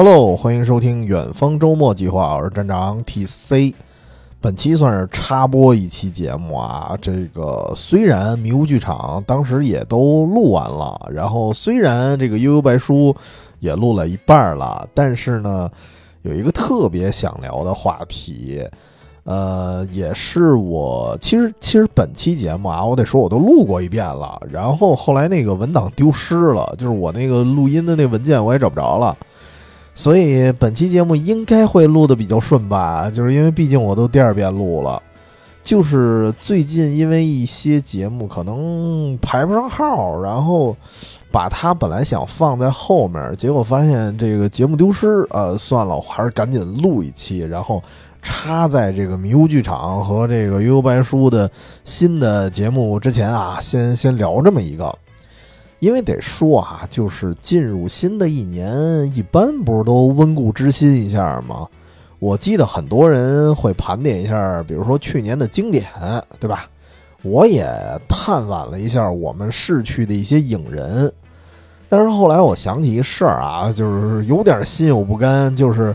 [0.00, 3.74] Hello，欢迎收听远方周末计划，我是站长 TC。
[4.40, 6.96] 本期算是插播一期节目啊。
[7.02, 13.12] 这个虽然迷雾剧场当时也都录完了，然后虽然这个悠悠白书
[13.58, 15.68] 也录了一半了，但是呢，
[16.22, 18.64] 有一个特别想聊的话题，
[19.24, 29.16] 呃，也是我其实其实本期节目啊，我得说我都录过一遍了，然后后来那个文档丢失了，就是我那个录音的那文件我也找不着了。
[29.98, 35.02] 所以本期节目应该会录的比较顺吧，就是因为毕竟我都第二遍录了，
[35.64, 40.76] 就是最近因为一些节目可能排不上号，然后
[41.32, 47.82] 把它本来想放在后面，结果发现这个节目丢失，呃，算了，我还是赶紧录一期，然后
[48.22, 51.50] 插在这个迷雾剧场和这个悠悠白书的
[51.82, 54.96] 新的节目之前啊，先先聊这么一个。
[55.80, 58.70] 因为得说啊，就是进入新的一年，
[59.14, 61.66] 一般不是都温故知新一下吗？
[62.18, 65.86] 我记得很多人会盘点一下，比如说去年的经典，
[66.40, 66.68] 对吧？
[67.22, 67.66] 我也
[68.08, 71.12] 探望了一下我们逝去的一些影人，
[71.88, 75.94] 但是后来我想起一事儿啊，就是有点心有不甘，就是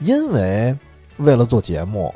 [0.00, 0.76] 因为
[1.18, 2.14] 为了做节目，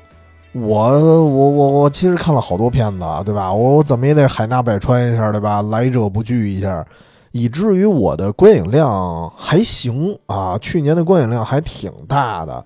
[0.62, 3.52] 我我我我其实看了好多片子，对吧？
[3.52, 5.60] 我我怎么也得海纳百川一下，对吧？
[5.62, 6.86] 来者不拒一下。
[7.32, 12.64] 以至于我的观影量还行啊，去年的观影量还挺大的，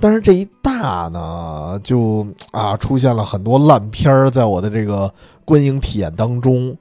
[0.00, 5.12] 但是这一大呢，就啊出现了很多烂片儿在我的这个
[5.44, 6.76] 观影体验当中，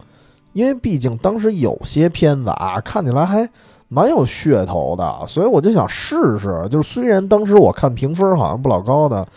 [0.54, 3.48] 因为毕竟当时有些片子啊看起来还
[3.90, 6.66] 蛮有噱头的，所以我就想试试。
[6.72, 9.28] 就是虽然当时我看评分好像不老高的，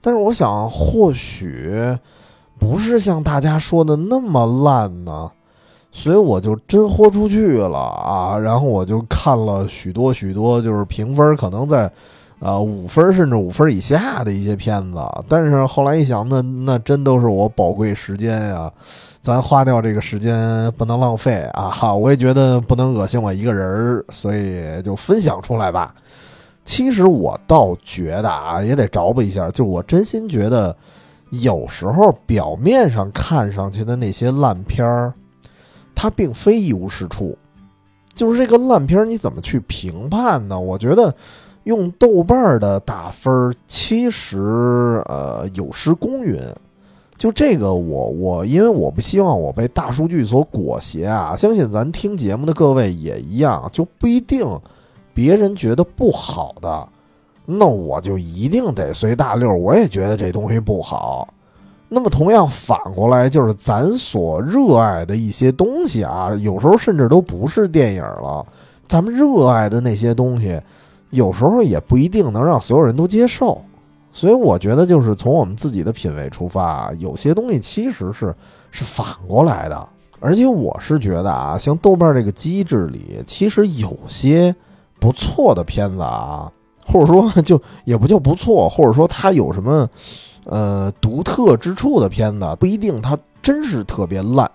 [0.00, 1.98] 但是我想或许
[2.58, 5.30] 不是像大家说的那么烂呢。
[5.96, 8.36] 所以我就真豁出去了啊！
[8.36, 11.88] 然后我就看了许多许多，就是评分可能在，
[12.44, 14.98] 呃五分甚至五分以下的一些片子。
[15.26, 18.70] 但是后来一想，那那真都是我宝贵时间呀，
[19.22, 21.70] 咱花掉这个时间不能浪费啊！
[21.70, 25.94] 哈，我也觉得不能恶心我一个人儿，所以就分享出来吧。
[26.66, 30.76] 其实我倒觉得啊，也得着补一下，就我真心觉得，
[31.30, 35.14] 有时候表面上看上去的那些烂片儿。
[35.96, 37.38] 它并非一无是处，
[38.14, 40.58] 就是这个烂片儿，你怎么去评判呢？
[40.58, 41.14] 我觉得
[41.64, 46.40] 用豆瓣的打分其实呃有失公允。
[47.16, 54.44] 就这个，我我因为我不希望我被大数据所裹挟啊，相信咱听节目的各位也一样，就不一定
[55.12, 56.88] 别人觉得不好的，
[57.46, 61.28] 那我就一定得随大溜，我也觉得这东西不好。
[61.88, 68.44] 那么，同样反过来，就是咱所热爱的一些东西啊，有时候甚至都不是电影了。
[68.88, 70.60] 咱们热爱的那些东西，
[71.14, 73.60] 有时候也不一定能让所有人都接受。
[74.12, 78.34] 所以，我觉得就是从我们自己的品味出发，有些东西其实是
[78.70, 79.88] 是反过来的。
[80.20, 84.54] 而且，我是觉得啊，像豆瓣这个机制里，其实有些
[85.00, 86.50] 不错的片子啊，
[86.86, 89.88] 或者说就也不叫不错，或者说它有什么。
[90.46, 94.50] 呃，独特之处的片子不一定它真是特别烂，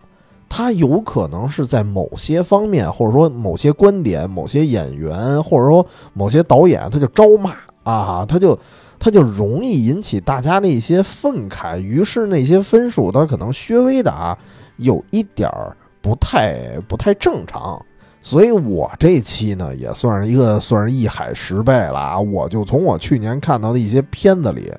[0.49, 8.57] 他有可能是在某些方面，或者说某些观点、某些演员，或者说某些导演，他就招骂啊，他就
[8.97, 14.37] 他就容易引起大家的一些愤慨，于是那些分数他可能稍微的啊
[14.77, 17.79] 有一点儿不太不太正常，
[18.21, 24.73] 所以我这期呢也算是一个算是一海十倍了啊，我就从我去年看到的一些片子里。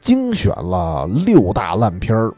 [0.00, 2.32] 精选了六大烂片儿，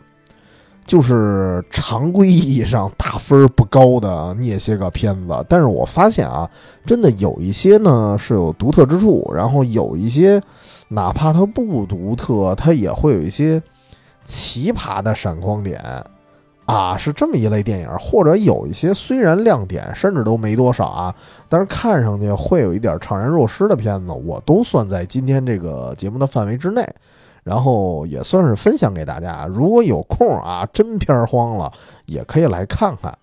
[0.91, 5.47] 就是常规意义上大分不高的那些个片子。
[5.49, 6.51] 但是我发现啊，
[6.85, 10.43] 真的有一些呢是有独特之处，然后有一些
[10.89, 13.63] 哪怕它不独特，它也会有一些
[14.25, 15.81] 奇葩的闪光点
[16.65, 17.89] 啊，是这么一类电影。
[17.97, 21.15] 或者有一些虽然亮点甚至都没多少啊，
[21.49, 26.85] 但是看上去会有一点怅然若失的片子，我都算在今天这个节目的范围之内。
[27.43, 31.73] 然后也算是分享给大家，如果有空啊，真片荒了
[32.07, 33.17] 也可以来看看。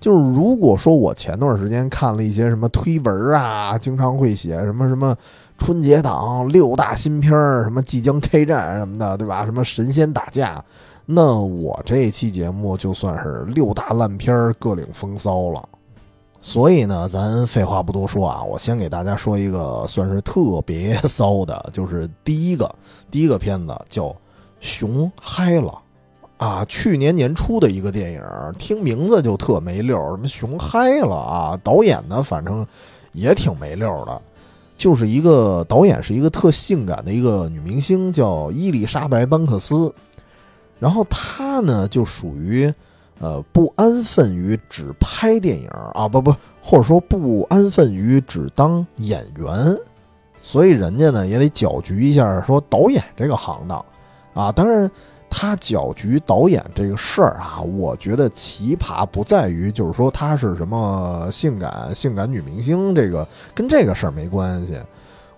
[0.00, 5.16] 就是如果说我前段时间看了一些什么推文啊，经常会写什么什么
[5.56, 9.46] 春节档六大新片儿，什么即将开战什么的，对吧？
[9.46, 10.62] 什么神仙打架，
[11.06, 15.68] 那我这期节目就算是六大烂片儿各领风骚了。
[16.46, 22.70] 所以呢，咱废话不多说啊，我先给大家说一个算是特别骚的，就是第一个
[23.10, 24.08] 第一个片子叫
[24.60, 25.72] 《熊嗨了》，
[26.44, 28.22] 啊，去年年初的一个电影，
[28.58, 31.58] 听名字就特没溜儿，什么熊嗨了啊？
[31.64, 32.64] 导演呢，反正
[33.12, 34.20] 也挺没溜儿的。
[34.76, 39.90] 就是一个导演是一个特性感的一个女明星，叫伊丽莎白·班克斯。
[40.78, 42.70] 然后她呢，就属于
[43.20, 49.76] 呃不安分于只拍电影啊，不不，或者说不安分于只当演员，
[50.42, 53.84] 所以人家呢也得搅局一下说导演这个行当
[54.34, 54.50] 啊。
[54.52, 54.90] 当然，
[55.30, 64.78] 他搅局导演这个事儿啊，我觉得奇葩不在于就是说他是什么性感性感女明星，这个跟这个事儿没关系。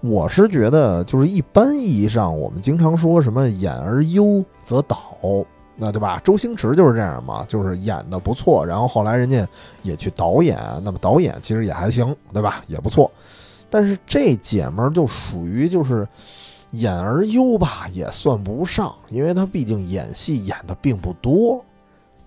[0.02, 5.16] 我是觉得，就是一般意义上，我们经常说什么“演而优则导”，
[5.76, 6.20] 那对吧？
[6.24, 9.46] 周星驰就是这样嘛，就是演的不错，然后后来人家
[9.82, 12.64] 也去导演，那么导演其实也还行，对吧？
[12.66, 13.10] 也不错。
[13.68, 16.08] 但是这姐们儿就属于就是
[16.70, 21.62] 演而优吧，也算不上，因为她毕竟演戏演的并不多。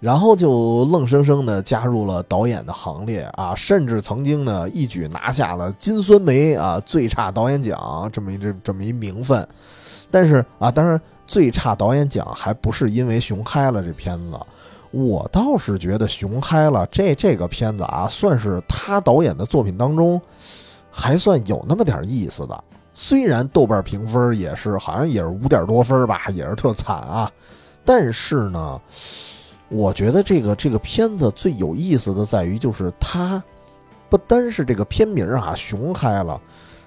[0.02, 9.46] 然后就愣生生的加入了导演的行列啊，甚至曾经呢一举拿下了金酸梅啊最差导演奖这么一这这么一名分。
[10.10, 11.00] 但是啊，当然
[11.30, 14.40] 最差导演奖还不是因为《熊嗨了》这片子，
[14.90, 20.20] 我倒是觉得《熊嗨了》这这个片子啊，算是他导演的作品当中
[20.90, 22.64] 还算有那么点意思的。
[22.96, 27.32] 虽然豆瓣评分也是好像也是五点多分吧，也是特惨啊，
[27.86, 28.82] 但是呢。
[29.72, 33.40] 我觉得这个这个片子最有意思的在于，就是它
[34.10, 36.42] 不单是这个片名啊，熊嗨了，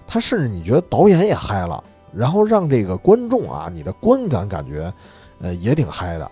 [0.04, 1.80] 它甚至你觉得导演也嗨了，
[2.14, 4.92] 然后让这个观众啊，你的观感感觉，
[5.40, 6.30] 呃，也挺嗨的。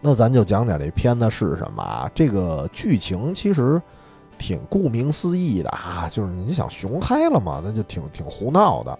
[0.00, 2.10] 那咱就讲讲这片子是什么啊？
[2.14, 3.80] 这个剧情其实
[4.38, 8.98] 挺顾名思义的啊，就是你想熊嗨了嘛，那就挺挺胡闹的，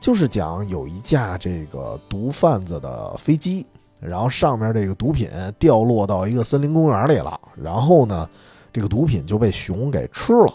[0.00, 3.66] 就是讲有一架这个毒贩子的飞机。
[4.00, 5.30] 然后上面这个毒品
[5.60, 8.28] 掉落到一个森林公园里了，然后呢，
[8.72, 10.52] 这个毒品就被熊给吃了。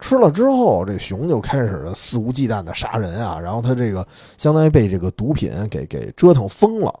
[0.00, 3.38] 吃了之后，这熊就开始肆无忌惮的杀人啊。
[3.38, 4.06] 然后他这个
[4.38, 6.92] 相当于被这个毒品给给折腾疯了。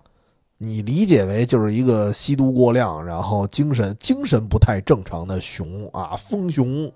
[0.58, 6.92] 你理解为就是一个吸毒过量，然后精神精神不太正常的熊啊，疯熊。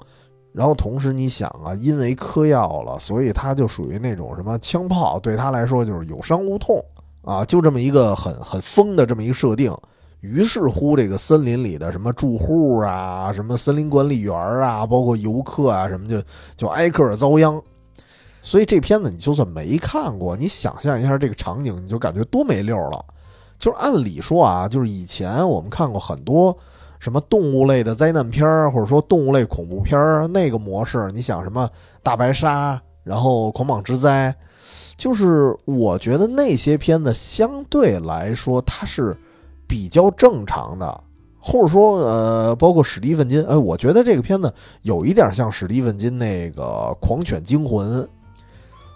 [0.53, 6.85] 然后同时你想啊，因为嗑药了，所以他就属于那种什么枪炮，对他来说就是有伤无痛。
[7.23, 9.75] 啊，就这么一个很很疯的这么一个设定，
[10.25, 16.23] 于是乎，这个森林里的什么住户啊，什么森林管理员啊，包括游客啊，什么就
[16.57, 17.61] 就挨个遭殃。
[18.41, 23.05] 所以这片子你就算没看过，你想象一下这个场景，你就感觉多没溜了。
[23.59, 26.57] 就是按理说啊，就是以前我们看过很多
[26.99, 31.69] 什么动物类的灾难片儿，或者说动物类恐怖片儿那个模式，你想什么
[32.03, 34.35] 大白鲨，然后狂蟒之灾。
[34.97, 39.17] 就是我觉得那些片子相对来说它是
[39.75, 41.01] 比较正常的，
[41.41, 46.63] 或者说呃，包括史蒂芬金，哎，我觉得这个片子有一点像史蒂芬金那个
[47.01, 48.01] 《狂犬惊魂》。《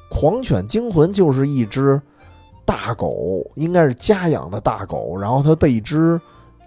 [0.09, 2.01] 狂犬惊魂》就是一只
[2.65, 6.17] 大狗，应该是家养的大狗，然后它被一只。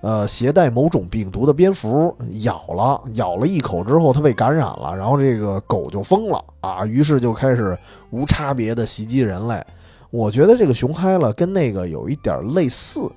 [0.02, 7.78] 呃，携带某种病毒的蝙蝠咬了，咬了一口之后，它被感染了，然后这个狗就疯了啊，于是就开始
[8.10, 9.64] 无差别的袭击人类。
[10.10, 13.10] 我觉得这个熊嗨了跟那个有一点类似，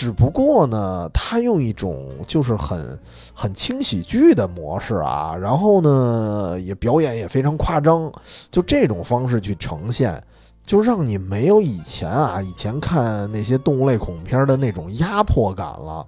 [0.00, 2.98] 只不过呢，它用一种就是很
[3.34, 8.10] 很轻喜剧的模式啊，然后呢也表演也非常夸张，
[8.50, 10.18] 就这种方式去呈现。
[10.62, 16.06] 就让你没有以前啊，以前看那些动物类恐怖片的那种压迫感了。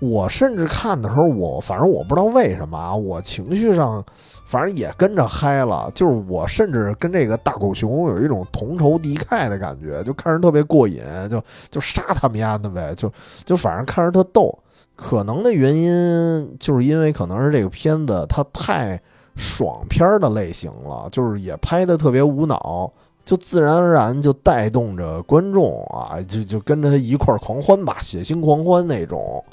[0.00, 4.04] 我甚至看的时候，我反正我不知道为什么啊，我情绪上
[4.48, 5.90] 反正也跟着嗨了。
[5.94, 13.12] 就是我甚至跟这个大狗熊有一种同仇敌忾的感觉，就看着特别过瘾，就就杀他们丫的呗，就
[13.44, 14.58] 就反正看着特逗。
[14.96, 18.98] 可能的原因就是因为可能是这个片子它太
[19.36, 22.90] 爽片的类型了，就是也拍的特别无脑。
[23.24, 29.44] 就自然而然就带动着观众啊，就就跟着他一块儿狂欢吧，血腥狂欢那种。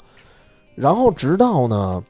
[0.74, 2.02] 然后直到呢，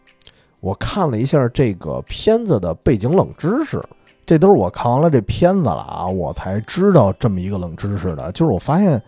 [0.60, 3.82] 我看了一下这个片子的背景冷知识，
[4.24, 8.32] 这都是我看完了这片子了啊，我才知道这么一个冷知识的。
[8.32, 9.00] 就是我发现，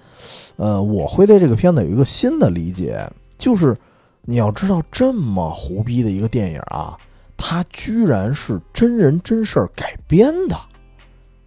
[0.56, 3.04] 呃，我会对这个片子有一个新的理解，
[3.36, 3.76] 就是
[4.22, 6.96] 你要知道这么胡逼的一个电影啊，
[7.36, 10.56] 它居然是真人真事儿改编的。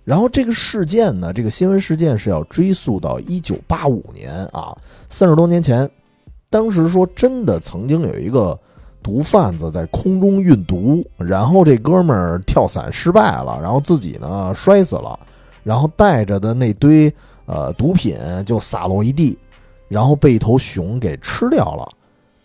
[0.03, 4.75] 然后这个事件呢，这个新闻事件是要追溯到一九八五年啊，
[5.09, 5.89] 三十多年前，
[6.49, 8.59] 当时说真的曾经有一个
[9.03, 15.19] 毒贩子在空中运毒，然后这哥们儿跳伞失败了，然后自己呢摔死了，
[15.63, 17.13] 然后带着的那堆
[17.45, 19.37] 呃毒品就洒落一地，
[19.87, 21.87] 然后被一头熊给吃掉了。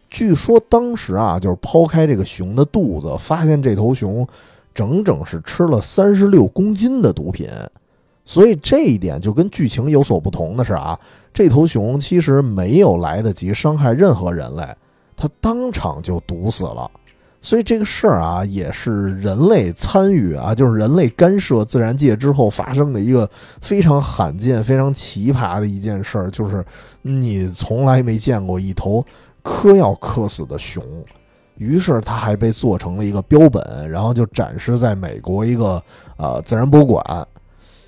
[0.09, 4.27] 据说当时啊，就是剖开这个熊的肚子，发现这头熊。
[4.77, 7.49] 整整是吃了三十六公斤的毒品。
[8.27, 11.01] 所以这一点就跟剧情有所不同的是啊，
[11.33, 14.63] 这头熊其实没有来得及伤害任何人类，
[15.17, 16.91] 它当场就毒死了。
[17.43, 23.29] 所以这个事儿啊，也是人类参与啊，就是人类干涉自然界之后发生的一个
[23.61, 26.65] 非常罕见、非常奇葩的一件事儿，就是
[27.03, 29.05] 你从来没见过一头
[29.43, 30.83] 嗑药嗑死的熊。
[31.57, 35.81] 于是它还被做成了一个标本，然后就展示在美国一个
[36.17, 37.27] 呃自然博物馆。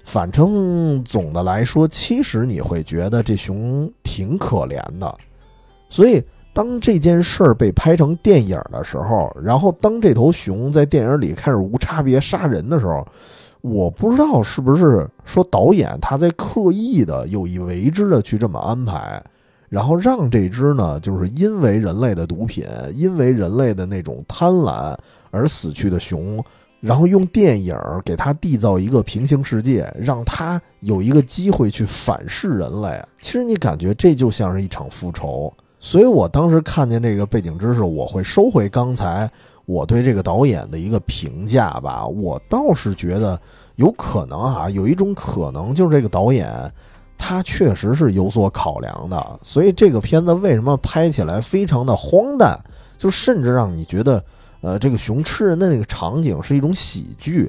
[0.04, 5.14] 反正总的来说，其实你会觉得这熊挺可怜的。
[5.90, 6.22] 所以
[6.58, 13.06] 当这件事儿被拍成电影的时候，然后当这头熊在电影里开始无差别杀人的时候，
[13.60, 19.22] 我不知道是不是说导演他在刻意的有意为之的去这么安排，
[19.68, 24.96] 然后让这只呢，就是因为人类的毒品，因为人类的那种贪婪
[25.30, 26.44] 而死去的熊。
[26.80, 33.00] 然后用电影给他缔造一个平行世界，让他有一个机会去反噬人类。
[33.20, 35.52] 其实你感觉这就像是一场复仇。
[35.80, 39.30] 所以我当时看见这个背景知识，我会收回刚才
[39.66, 42.06] 我对这个导演的一个评价吧。
[42.06, 43.40] 我倒是觉得
[43.76, 46.50] 有可能啊，有一种可能就是这个导演
[47.16, 49.40] 他确实是有所考量的。
[49.42, 52.58] 所以这个片子为什么拍起来非常的荒诞，
[52.96, 54.22] 就甚至让你觉得。
[54.60, 57.48] 呃，这个熊吃人的那个场景是一种喜剧，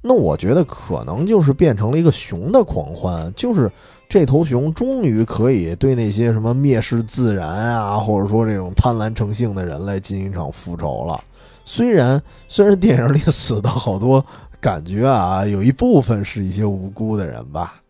[0.00, 3.70] 那我觉得可能就是变成了一个熊的狂欢，就是
[4.08, 11.22] 这头熊终于可以对那些什么蔑视自然啊，或者说这种贪婪成性的人类进行一场复仇了。
[11.64, 14.24] 虽然 虽然电影里死的好多，
[14.60, 17.80] 感觉啊，有一部分是一些无辜的人吧，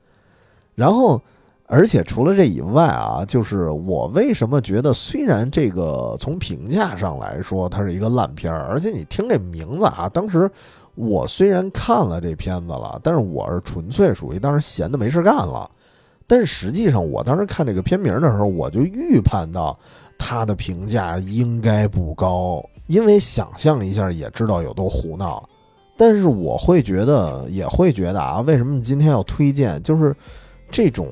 [0.75, 1.21] 然后。
[1.69, 10.49] 而且除了这以外啊，就是我为什么觉得，虽然这个从评价上来说它是一个烂片儿，而且你听这名字啊，当时
[10.95, 15.69] 我虽然看了这片子了，但是我是纯粹属于当时闲的没事干了。
[16.27, 19.79] 但是实际上，我当时看这个片名的时候，我就预判到
[20.19, 25.49] 他的评价应该不高，因为想象一下也知道有多胡闹。
[25.97, 30.15] 但是我会觉得，也会觉得啊，为什么今天要推荐，就是。
[30.69, 31.07] 这种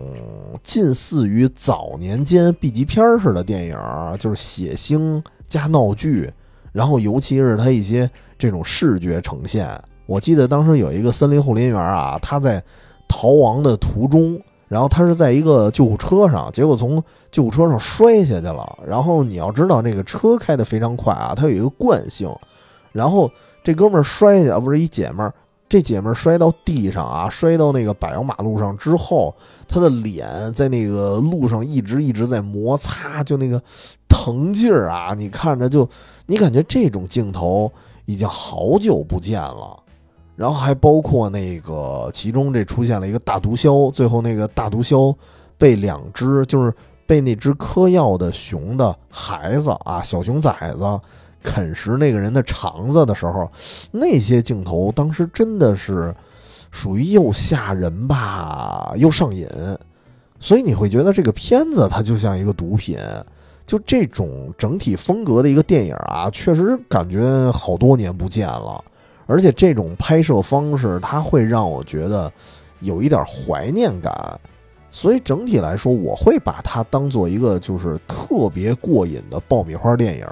[0.64, 3.78] 近似于早年间 B 级片似的电影，
[4.18, 6.28] 就是血腥加闹剧，
[6.72, 9.80] 然后尤其是它一些这种视觉呈现。
[10.06, 12.60] 我记得当时有一个森林护林员啊，他在
[13.06, 14.36] 逃亡的途中，
[14.74, 17.00] 然后他是在一个救护车上，结果从
[17.30, 18.78] 救护车上摔下去了。
[18.84, 22.28] 然后你要知道，那个车开得非常快啊，它有一个惯性。
[22.90, 23.30] 然后
[23.62, 25.32] 这哥们儿摔下，不是一姐们儿。
[25.68, 29.32] 这姐们儿摔到地上啊，摔到那个柏油马路上之后，
[29.68, 33.62] 她的脸在那个路上一直一直在摩擦，就那个
[34.08, 35.88] 疼劲儿啊，你看着就，
[36.26, 37.70] 你感觉这种镜头
[38.06, 39.83] 已经好久不见了。
[40.36, 45.14] 然后还包括那个其中这出现了一个大毒枭，最后那个大毒枭
[45.56, 46.74] 被两只就是
[47.06, 51.00] 被那只嗑药的熊的孩子啊，小熊崽子。
[51.46, 53.46] 啃食那个人的肠子的时候，
[53.90, 56.14] 那些镜头当时真的是
[56.70, 59.46] 属于又吓人吧，又上瘾，
[60.40, 62.98] 所以你会觉得这个片子它就像一个毒品。
[63.66, 68.82] 就这种整体风格的一个电影啊，确实感觉好多年不见了，
[69.26, 72.32] 而且这种拍摄方式，它会让我觉得
[72.80, 74.38] 有一点怀念感。
[74.90, 80.26] 所以整体来说，我会把它当做一个就是特别过瘾的爆米花电影。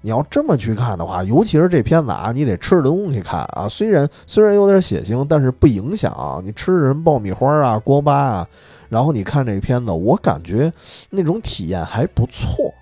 [0.00, 3.68] 你要这么去看的话，尤其是这片子啊，你得吃着东西看啊。
[3.68, 8.48] 虽然虽然有点血腥，但是不影响你吃人爆米花啊、锅巴啊。
[8.88, 10.72] 然后你看这片子，我感觉
[11.10, 12.72] 那种体验还不错。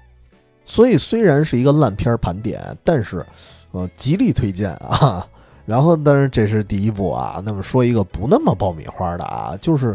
[0.67, 3.25] 所以虽然是一个烂片盘点，但是
[3.73, 5.27] 呃，极力推荐啊。
[5.67, 7.43] 然后，但是这是第一部啊。
[7.45, 9.95] 那么说一个不那么爆米花的啊，就是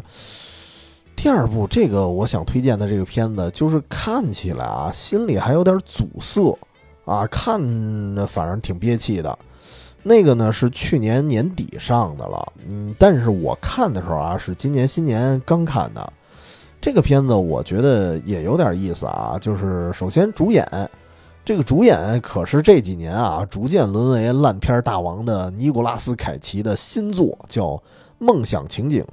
[1.15, 6.55] 第二部这个我想推荐的这个片子，就是看起来啊，心里还有点阻塞。
[7.03, 7.59] 啊，看
[8.27, 9.37] 反正挺憋气的，
[10.03, 16.13] 那个呢是去年年底上的了，嗯，但是我看的时候啊是今年新年刚看的，
[16.79, 20.63] 这个片子我觉得也有点意思啊，就是首先主演，
[21.43, 27.67] 这个主演可是这几年啊逐渐沦为烂片大王的尼古拉斯凯奇的新作，叫
[28.19, 29.03] 《梦想情景》，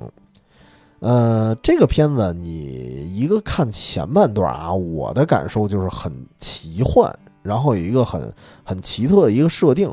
[1.01, 7.13] 呃，这个片子你一个看前半段啊，我的感受就是很奇幻。
[7.41, 8.31] 然后有一个很
[8.63, 9.91] 很奇特的一个设定，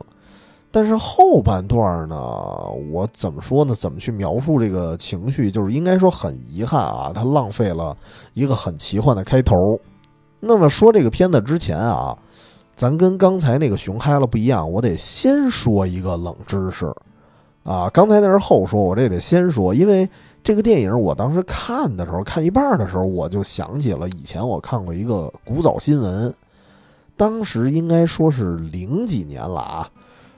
[0.71, 2.17] 但是后半段呢，
[2.91, 3.73] 我怎么说呢？
[3.73, 5.49] 怎么去描述这个情绪？
[5.49, 7.95] 就是应该说很遗憾啊，它浪费了
[8.33, 9.55] 一个很奇幻的开头。
[10.41, 12.17] 那么说这个片子之前啊，
[12.75, 16.93] 咱跟刚才那个熊嗨了不一样，我得先说一个冷知识
[17.63, 17.89] 啊。
[17.93, 20.07] 刚才那是后说，我这得先说，因为
[20.43, 26.33] 这个电影我当时看的时候，看一半的时候，我就想起了以前我看过一个古早新闻，
[27.15, 29.89] 当时应该说是零几年了啊。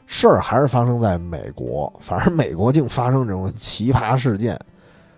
[0.06, 4.58] 事儿还是发生在美国，反正美国竟发生这种奇葩事件。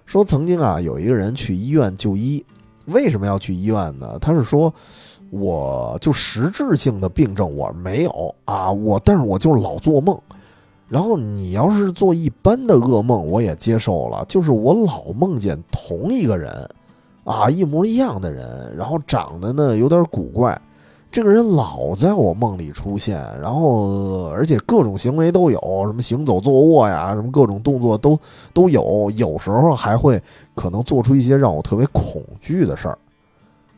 [0.07, 2.43] 说曾经啊，有一个人去医院就医，
[2.85, 4.17] 为什么要去医院呢？
[4.19, 4.73] 他是说，
[5.31, 10.17] 我就实质性的病症我没有啊，我但是我就老做梦。
[10.87, 16.67] 然后你要是做一般的噩梦，我也接受了，就是我老梦见同一个人，
[17.23, 20.59] 啊，一模一样的人，然后长得呢有点古怪。
[21.11, 28.19] 这个人老在我梦里出现，然后而且各种行为都有，什么行走、坐卧呀，什么各种动作都
[28.53, 30.21] 都有，有时候还会
[30.55, 32.97] 可能做出一些让我特别恐惧的事儿。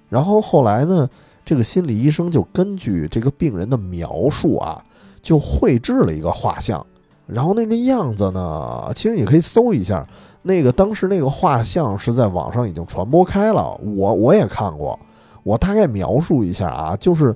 [0.10, 1.10] 然后后来呢，
[1.52, 4.82] 这个心理医生就根据这个病人的描述啊，
[5.22, 6.86] 就绘制了一个画像。
[7.28, 10.08] 然后那个样子呢，其实你可以搜一下，
[10.44, 14.98] 那个当时那个画像是在网上已经传播开了，我我也看过。
[15.44, 17.36] 我大概描述一下啊，就是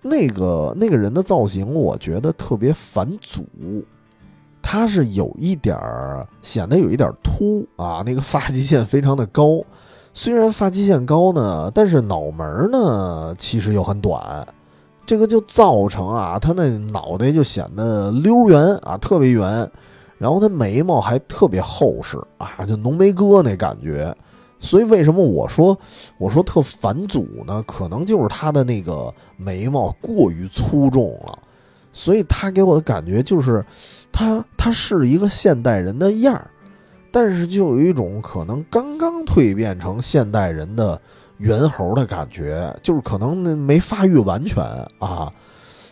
[0.00, 3.46] 那个那个人的造型，我觉得特别反祖，
[4.60, 9.62] 他是有一点儿显得有一点秃啊，那个发际线非常的高，
[10.14, 14.46] 虽然发际线高呢，但是脑门呢其实又很短，
[15.06, 19.70] 这个就造成啊，他那脑袋就显得溜圆啊，特别圆，
[20.18, 24.14] 然后他眉毛还特别厚实啊，就浓眉哥那感觉。
[24.60, 25.76] 所以为什么我说
[26.18, 27.64] 我说特反祖呢？
[27.66, 31.36] 可能就是他的那个眉毛过于粗重了，
[31.92, 33.64] 所以他给我的感觉就是，
[34.12, 36.48] 他他是一个现代人的样儿，
[37.12, 41.00] 但是就有一种可能刚刚蜕变成现代人的
[41.36, 44.64] 猿猴的感觉，就是可能没发育完全
[44.98, 45.32] 啊。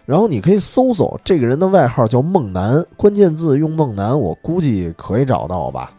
[0.07, 5.93] 然后你可以搜搜这个人的外号叫梦男，关键字用梦男，我估计可以找到吧。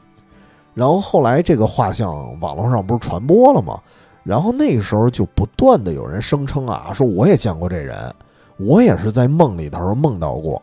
[0.74, 3.80] 然后后来这个画像网络上不是传播了吗？
[4.24, 8.14] 然后那个时候就不断的有人声称啊，说我也见过这人，
[8.58, 10.62] 我也是在梦里头梦到过。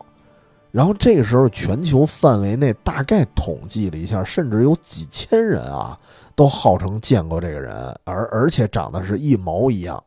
[0.71, 5.97] 然后这个时候全球范围内大概统计了一下，甚至有几千人啊
[6.35, 10.03] 都号称见过这个人，而而且长得是一毛一样。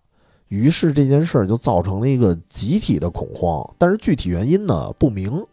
[0.48, 5.44] 于是这件事儿就造成了一个集体的恐慌，但是具体原因呢不明。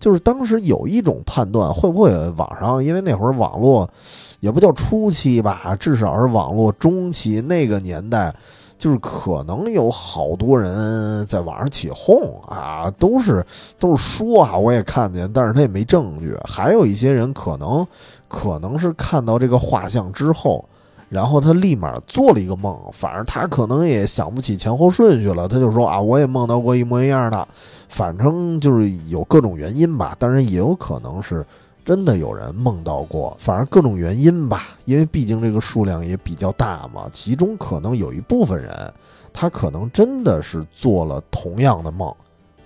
[0.00, 3.90] 就是当时有一种判断，会不会网上，因为那会儿网络
[4.38, 8.32] 也不叫初期吧，至少是网络中期那个年代，
[8.78, 13.44] 就是可能有好多人在网上起哄啊，都是
[13.78, 16.34] 都是说啊，我也看见，但是他也没证据。
[16.44, 17.86] 还有一些人可能
[18.28, 20.64] 可能是看到这个画像之后。
[21.10, 27.48] 然后他立马做了一个梦，反正他可能也想不起前后顺序了，他就说啊，我也梦到过一模一样的，
[27.88, 31.42] 反正就是有各种原因吧，当然也有可能是
[31.88, 38.92] 真的有人梦到过，反正各种原因吧，因为毕竟这个数量也比较大嘛，其中可能有一部分人，
[39.32, 42.14] 他可能真的是做了同样的梦，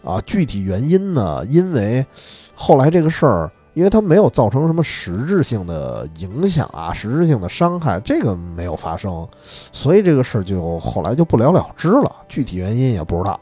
[0.02, 2.04] 啊，具体原因呢，因为
[2.56, 3.48] 后来这个事儿。
[3.74, 12.16] 因为它没有造成什么实质性的影响啊，实质性的伤害，这个没有发生，所以这个事儿就后来就不了了之了。
[12.28, 13.40] 具体原因也不知道。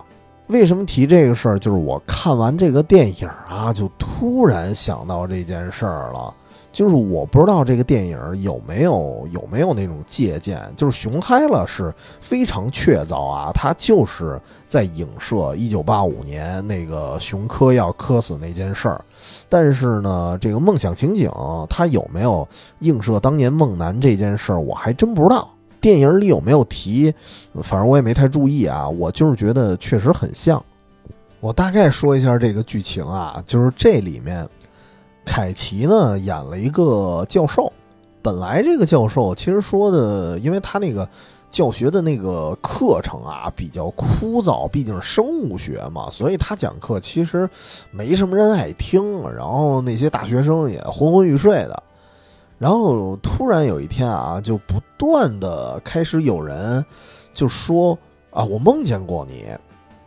[0.50, 1.58] 为什么提这个事儿？
[1.58, 6.34] 就是我看完这个电影啊，就突然想到这件事儿了。
[6.72, 19.04] 就是我不知道这个电影有没有有没有那种借鉴，就是熊嗨了是非常确凿啊，他就是在影射一九八五年那个熊科要磕死那件事儿。
[19.48, 21.28] 但是呢，这个梦想情景
[21.68, 22.46] 他有没有
[22.78, 25.50] 映射当年梦男这件事儿，我还真不知道。
[25.80, 27.12] 电影里有没有提，
[27.62, 28.88] 反正我也没太注意啊。
[28.88, 30.62] 我就是觉得确实很像。
[31.40, 34.48] 我大概说一下这个剧情啊，就是这里面。
[35.22, 37.70] 凯奇呢演了一个教授，
[38.20, 41.06] 本来这个教授其实说的，因为他那个
[41.50, 47.48] 教学的那个课程啊比较枯燥，毕竟是生物学嘛，所以他讲课其实
[47.92, 51.82] 没什么人爱听，然后那些大学生也昏昏欲睡的。
[52.60, 56.84] 然后突然有一天啊，就不断的开始有人
[57.34, 57.98] 就说
[58.30, 59.46] 啊，我梦见过你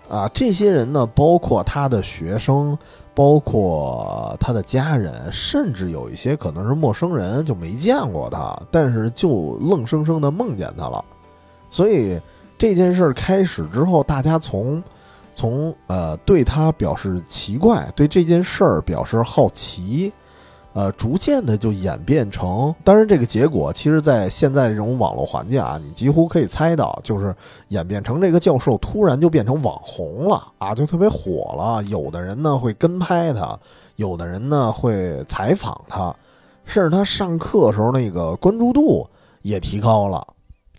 [0.07, 2.77] 啊，这些人呢，包括他的学生。
[3.15, 11.05] 包括他的家人，甚至有一些可能是陌生人，就没见过他，但是就愣生生的梦见他了。
[11.69, 12.19] 所以
[12.57, 14.81] 这件事儿开始之后，大家从
[15.31, 20.11] 从呃对他表示奇怪，对这件事儿表示好奇，
[20.73, 27.36] 呃，逐渐的就演变成，当然这个结果，其实，在现在这种网络环境啊，你几乎可以猜到，就是
[27.67, 31.83] 演变成这个教授突然就变成网红了啊，就特别火了。
[31.83, 33.55] 有的人呢会跟拍他，
[33.97, 36.12] 有的人呢会采访他，
[36.65, 39.07] 甚至他上课时候那个关注度
[39.43, 40.25] 也提高了。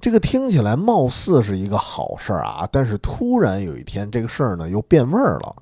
[0.00, 5.54] 这个听起来貌似是一个好事儿啊，但是突然有一天，这个事儿呢又变味儿了，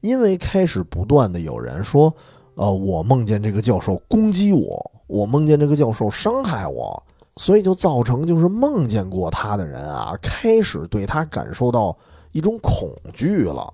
[0.00, 2.10] 因为开始不断的有人说。
[2.56, 7.02] 呃，我梦见这个教授攻击我，我梦见这个教授伤害我，
[7.36, 11.96] 所以就造成就是梦见过他的人啊，开始对他感受到
[12.32, 13.72] 一种恐惧了，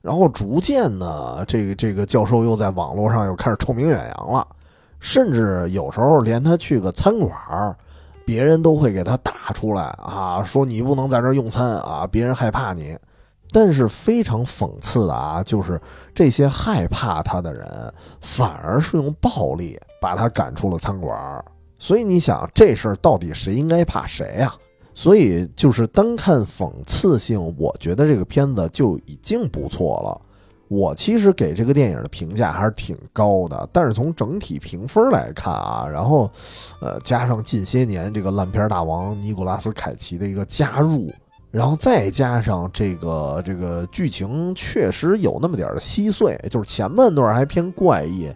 [0.00, 4.46] 然后逐渐呢，这个这个教授又在网络上又开始臭名远扬了，
[5.00, 7.32] 甚至有时候连他去个餐馆，
[8.24, 12.96] 别人都会给他打出来啊，说你不能在这用餐啊，别人害怕你。
[13.52, 15.80] 但是非常讽刺的啊，就是
[16.14, 21.44] 这些害怕他的人，反而是用暴力把他赶出了餐馆。
[21.78, 24.54] 所以你想，这事儿到底谁应该怕谁呀？
[24.92, 30.20] 所以就是单看讽刺性，我觉得这个片子就已经不错了。
[30.68, 36.30] 我其实给这个电影的评价还是挺高的，但是从整体评分来看啊，然后，
[36.80, 41.10] 呃，加上近些年这个烂片大王尼古拉斯凯奇的一个加入。
[41.50, 48.32] 然后再加上这个这个剧情确实有那么点儿稀碎，就是前半段还偏怪异，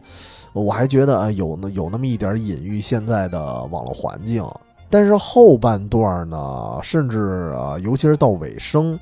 [0.52, 4.44] 我还觉得有那有那么一点隐喻现在的网络环境。
[4.90, 8.98] 但是后半段呢，甚至啊，尤其是到尾声，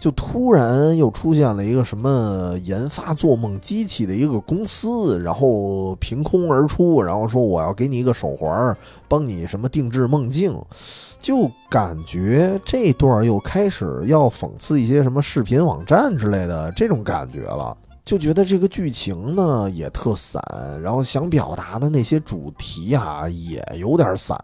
[0.00, 8.76] 就突然又出现了一个什么研发做梦机器的一个公司，然后凭空而出，然后说我要给你一个手环，
[9.08, 10.56] 帮你什么定制梦境。
[11.20, 20.40] 就感觉这段又开始要讽刺一些什么视频网站之类的这种感觉了，就觉得这个剧情呢也特散，
[20.80, 24.38] 然后想表达的那些主题啊也有点散，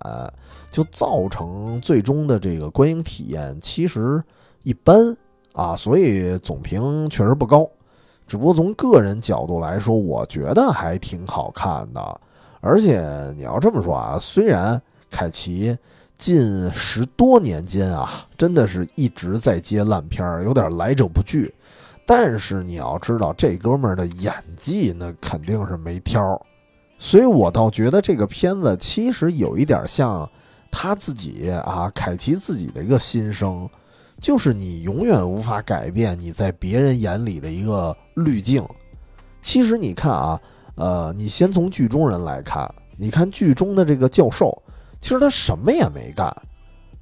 [0.70, 4.22] 就造成最终的这个观影体验其实
[4.64, 5.16] 一般
[5.52, 7.68] 啊，所以总评确实不高。
[8.26, 12.20] 只不过从个人角度来说，我觉得还挺好看的，
[12.60, 13.00] 而且
[13.36, 15.78] 你要这么说啊，虽然凯奇。
[16.16, 21.52] 近十多年间啊，真的是一直在接烂片儿，有点来者不拒。
[22.06, 26.40] 但是你要知道，这哥们儿的演技那肯定是没挑，
[26.98, 30.28] 所以我倒觉得这个片子其实有一点像
[30.70, 33.68] 他自己啊，凯奇自己的一个心声，
[34.20, 38.64] 就是你永远无法改变你在别人眼里的一个滤镜。
[39.42, 40.40] 其实你看啊，
[40.76, 44.56] 呃，你先从剧中人来看，你看剧中的这个教授。
[45.04, 46.34] 其实他什么也没干，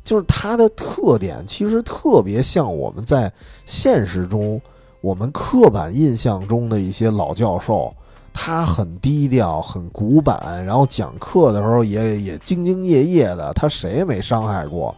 [0.03, 3.33] 就是他的特点其实特别像我们在
[3.65, 4.61] 现实中
[5.03, 7.95] 我们刻板印象中的一些老教授，
[8.33, 14.93] 他很低调、很古板，然后讲课的时候也也兢兢业业的，他谁也没伤害过。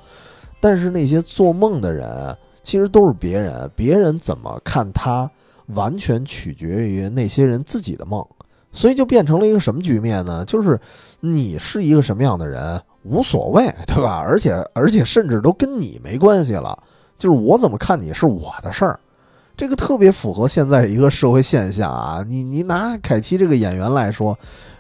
[0.58, 5.30] 但是那些做梦的人，其实都是别人，别人怎么看他，
[5.74, 8.26] 完全取决于那些人自己的梦。
[8.72, 10.42] 所以就变成了一个什么局面呢？
[10.46, 10.80] 就是
[11.20, 12.80] 你是一个什么样的人。
[13.04, 14.24] 无所谓，对吧？
[14.26, 16.76] 而且而且甚至都跟你没关系了，
[17.18, 18.98] 就是我怎么看你是我的事儿，
[19.56, 22.24] 这个特别符合现在一个社会现象啊！
[22.26, 24.36] 你你拿凯奇这个演员来说，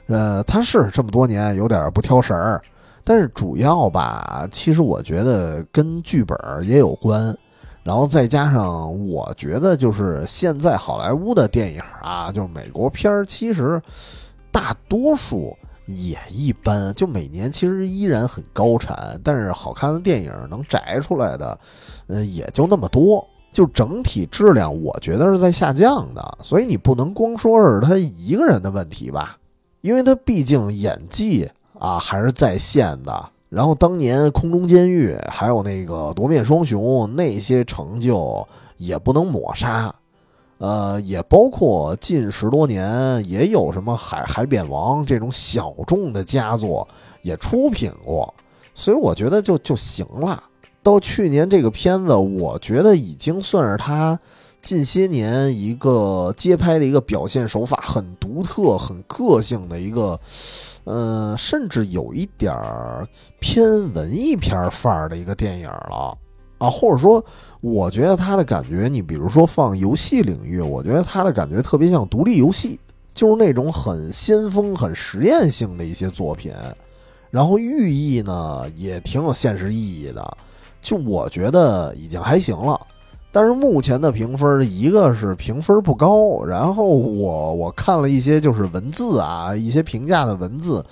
[0.06, 2.60] 呃，他是这么多年有点不挑食儿，
[3.04, 7.36] 但是主要吧，其实我觉得跟剧本也有关，
[7.82, 13.80] 然后再加上我觉得就是现在好莱坞的电影啊，就是美国片儿，其实
[14.50, 15.54] 大多数。
[15.86, 21.58] 也一般，就每年其实依然很高产，但是好看的电影能摘出来的，
[22.06, 29.36] 嗯，也就那么多，就整体质量我觉得是在下降的，所以你不能光说是他一个人的问题吧，
[29.82, 38.46] 因为他毕竟演技啊还是在线的，然后当年《空中监狱》还有那个《夺面双雄》那些成就
[38.78, 39.94] 也不能抹杀。
[40.58, 46.86] 呃，也包括近十多年也有什么《海海扁王》这种小众的佳作
[47.22, 48.32] 也出品过，
[48.72, 50.42] 所以我觉得就就行了。
[50.82, 54.18] 到去年这个片子，我觉得已经算是他
[54.62, 60.18] 近些年一个接拍的一个表现手法很独特、很个性的一个，
[60.84, 63.06] 呃，甚至有一点儿
[63.40, 66.16] 偏文艺片范儿的一个电影了
[66.58, 67.22] 啊，或者说。
[67.64, 72.78] 我觉得他的感觉，你比如说放游戏领域，我觉得他的感觉特别像独立游戏，
[73.14, 76.52] 就是那种很先锋、很实验性的一些作品，
[77.30, 80.36] 然后寓意呢也挺有现实意义的，
[80.82, 82.78] 就我觉得已经还行了。
[83.32, 90.84] 但是目前的评分，一个是评分不高，然后我我看了一些就是文字啊，一些评价的文字，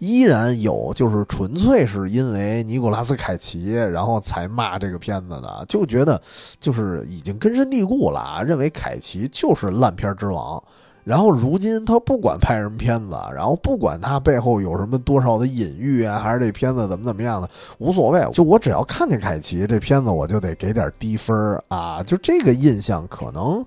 [0.00, 6.20] 依然有就是纯粹是因为尼古拉斯凯奇，然后才骂这个片子的，就觉得
[6.58, 10.60] 就是已经根深蒂固了啊，认为凯奇就是烂片之王。
[11.02, 18.26] 然后如今他不管拍什么片子，然后不管他背后有什么多少的隐喻啊，还是这片子怎么怎么样的，无所谓。
[18.32, 22.02] 就我只要看见凯奇这片子，我就得给点低分啊。
[22.02, 23.64] 就这个印象，可能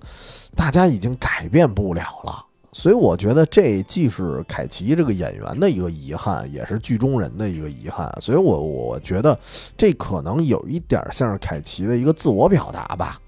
[0.56, 2.44] 大家已经改变不了了。
[2.74, 8.14] 所以我觉得这既是凯奇这个演员的一个遗憾，也是剧中人的一个遗憾。
[8.20, 9.38] 所以我我觉得
[9.78, 13.18] 这可能有一点像是凯奇的一个自我表达吧。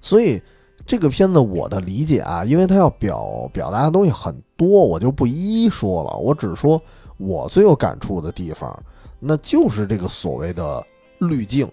[0.00, 0.40] 所以。
[0.84, 6.16] 这个片子我的理解啊，因为它要表表达的东西很多，我就不一一说了。
[6.16, 6.80] 我只说
[7.16, 8.80] 我最有感触的地方，
[9.18, 10.86] 那就是这个所谓的
[11.18, 11.68] 滤镜。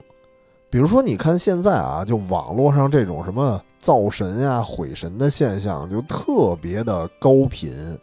[0.73, 7.95] 比如说，你看现在啊，就网络上这种什么造神呀、毁神的现象，就特别的高频。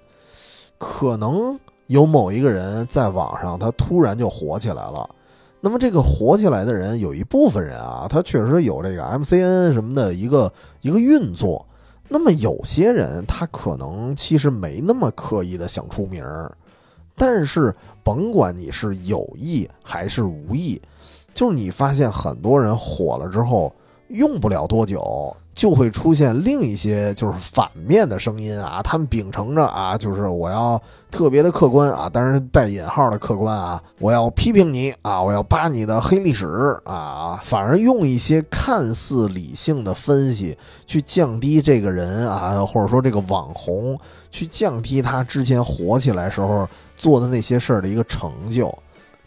[0.79, 5.11] 可能有某一个人在网上，他突然就火起来了。
[5.61, 11.67] 那么这个火起来的人，有一部分人啊，他确实有这个 MCN 什么的一个一个运作。
[12.09, 16.57] 那么有些人，他可能其实没那么刻意的想出名儿，
[17.17, 20.81] 但是甭管你是有意还是无意，
[21.35, 23.73] 就是你发现很多人火了之后，
[24.09, 25.37] 用不了多久。
[25.53, 43.99] 就会出现另一些就是反面的声音啊，他们秉承着啊，就是我要特别的客观啊，当然带引号的客观啊，我要批评你啊，我要扒你的黑历史啊，反而用一些看似理性的分析去降低这个人啊，或者说这个网红
[44.31, 46.67] 去降低他之前火起来时候
[46.97, 48.73] 做的那些事儿的一个成就。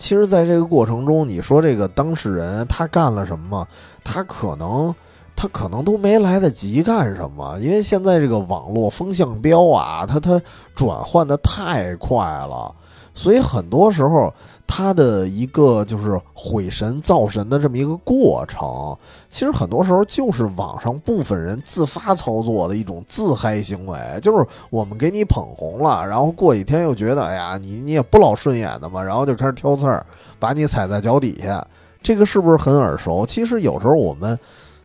[0.03, 3.65] 其实，在这个过程中，你说这个当事人他干了什么？
[4.03, 4.93] 他可能。
[5.35, 10.39] 他可能都没来得及干什么，因为现在这个网络风向标啊，它它
[10.75, 12.71] 转换的太快了，
[13.15, 14.31] 所以很多时候
[14.65, 18.97] 他的一个就是毁神造神的这么一个过程，
[19.29, 30.05] 其实很多时候就是网上部分人自发操作的一种自嗨行为，就是我们给你捧红了，然后过几天又觉得哎呀你你也不老顺眼的嘛，然后就开始挑刺儿，
[30.39, 31.65] 把你踩在脚底下，
[32.01, 33.25] 这个是不是很耳熟？
[33.25, 34.37] 其实有时候我们。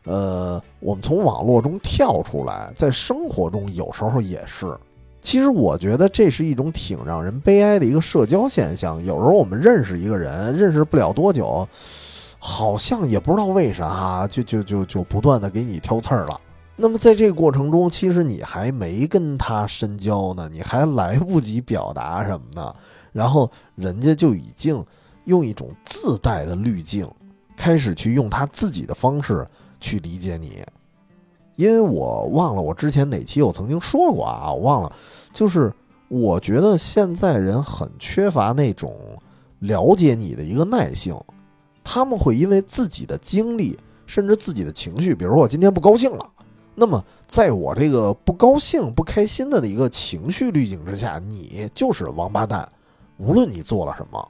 [0.04, 4.74] 呃，我们从网络中跳出来，在生活中有时候也是。
[5.20, 9.04] 其实我觉得这是一种挺让人悲哀的一个社交现象。
[9.04, 11.68] 有时候我们认识一个人，认识不了多久，
[12.38, 16.40] 好像也不知道为啥，就就就就不断的给你挑刺儿了。
[16.76, 22.74] 那么在这个过程中，其实你还没跟他深交呢，你还来不及表达什么呢，
[23.12, 24.84] 然后人家就已经
[25.24, 27.10] 用一种自带的滤镜，
[27.56, 29.46] 开始去用他自己的方式。
[29.80, 30.60] 去理解你，
[31.58, 34.92] 因为我忘了我之前哪期我曾经说过啊，我忘了，
[35.32, 35.72] 就是
[36.06, 38.94] 我觉得现在人很缺乏那种
[39.58, 41.20] 了解你的一个耐性，
[41.82, 46.30] 他们会因为自己的经历，甚至自己的情绪，比如说我今天不高兴了，
[46.76, 52.68] 那么在我这个不高兴、不开心的一个情绪滤镜之下，你就是王八蛋，
[53.16, 54.28] 无论你做了什么，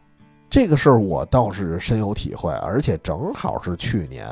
[0.49, 4.27] 这个事儿我倒是深有体会，而且正好是去年。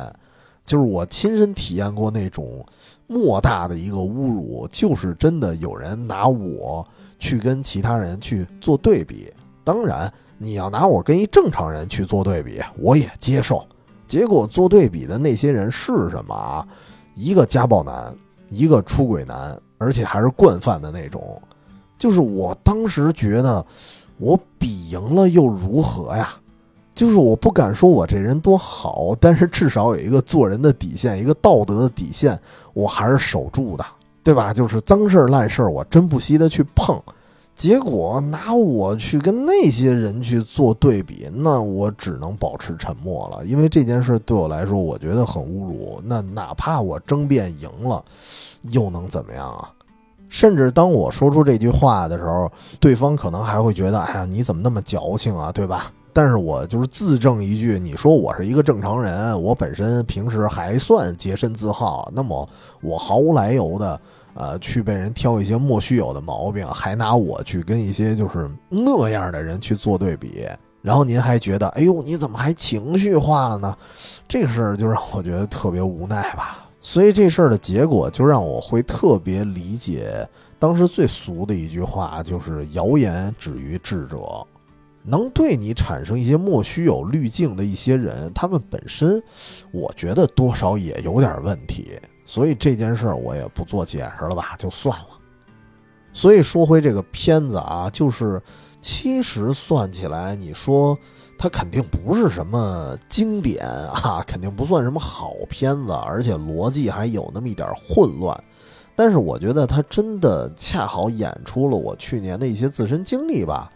[0.67, 2.63] 就是我亲身体验过那种
[3.07, 6.87] 莫大的一个侮辱，就是真的有人拿我
[7.19, 9.33] 去跟其他人去做对比。
[9.65, 13.65] 当然，你要拿我跟一正常人去做对比，我也接受。
[14.07, 16.67] 结果做对比的那些人是什么啊？
[17.15, 18.15] 一个家暴男，
[18.51, 21.41] 一个出轨男，而且还是惯犯的那种。
[21.99, 23.65] 就是我当时觉得，
[24.19, 26.35] 我比赢了又如何呀？
[26.97, 32.37] 就是我不敢说我这人多好，但是至少有一个做人的底线，一个道德的底线，
[32.73, 33.85] 我还是守住的，
[34.25, 34.53] 对吧？
[34.55, 36.99] 就是脏事儿烂事儿，我真不惜的去碰。
[37.55, 46.01] 结果拿我去跟那些人去做对比，那我只能保持沉默了，因为这件事对我来说，我觉得很侮辱。
[46.03, 48.03] 那哪怕我争辩赢了，
[48.71, 49.71] 又能怎么样啊？
[50.29, 55.93] 甚至当我说出这句话的时候，对方可能还会觉得：“哎呀，你怎么那么矫情啊？”对吧？
[56.17, 62.49] 但是我就是自证一句，你说我是一个正常人，我本身平时还算洁身自好，那么
[62.81, 64.01] 我毫无来由的，
[64.33, 70.49] 呃，去被人挑一些莫须有的毛病，还拿我去跟一些就是那样的人去做对比，
[70.81, 73.77] 然后您还觉得，哎呦，你怎么还情绪化了呢？
[74.27, 76.67] 这事儿就让我觉得特别无奈吧。
[76.81, 80.27] 所以这事儿的结果就让我会特别理解
[80.59, 84.17] 当时最俗的一句话，就是谣言止于智者。
[85.07, 89.23] 能对你产生一些莫须有滤镜的一些人，他们本身，
[89.71, 92.01] 我觉得多少也有点问题。
[92.25, 95.07] 所以这件事儿我也不做解释了吧，就算了。
[96.13, 98.43] 所以说回这个片子啊，就是
[98.81, 100.99] 其实算起来，你说
[101.39, 108.43] 它肯定不是什么经典啊，肯定不算什么好片子，而且逻辑还有那么一点混乱。
[108.97, 113.71] 但是我觉得它真的恰好演出了我去年的一些自身经历吧，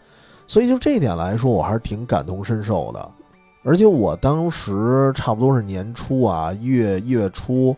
[0.51, 3.09] 所以就这一点来说，我还是挺感同身受的。
[3.63, 7.73] 而且我当时差不多是年初啊，一月一月初，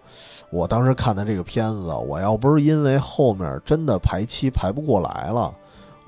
[0.49, 5.53] 我当时看的这个片子，我要不是因为后面真的排期排不过来了，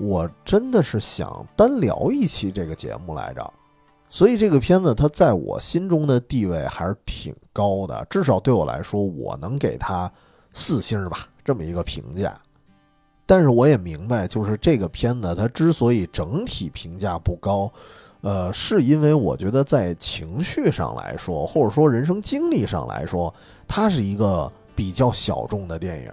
[0.00, 3.48] 我真的是想单聊一期这个节目来着。
[4.08, 10.10] 所以这个片子它在我心中的地位还是挺高的，至少对我来说，我能给它。
[10.52, 12.36] 四星吧，这么一个评价。
[13.26, 17.68] 但是我也明白，就是这个片子它之所以整体评价不高，
[18.20, 23.34] 呃，是因为我觉得在情绪上来说，或者说人生经历上来说，
[23.66, 26.10] 它是一个比较小众的电影。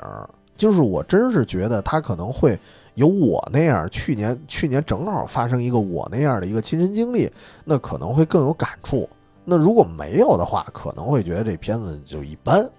[0.56, 2.58] 就是我真是觉得它可能会
[2.96, 7.32] 有我那样，去年去年正好发生一个我那样的一个亲身经历，
[7.64, 9.10] 那可能会更有感触。
[9.46, 12.70] 那如果没有的话，可能会觉得这片子就一般。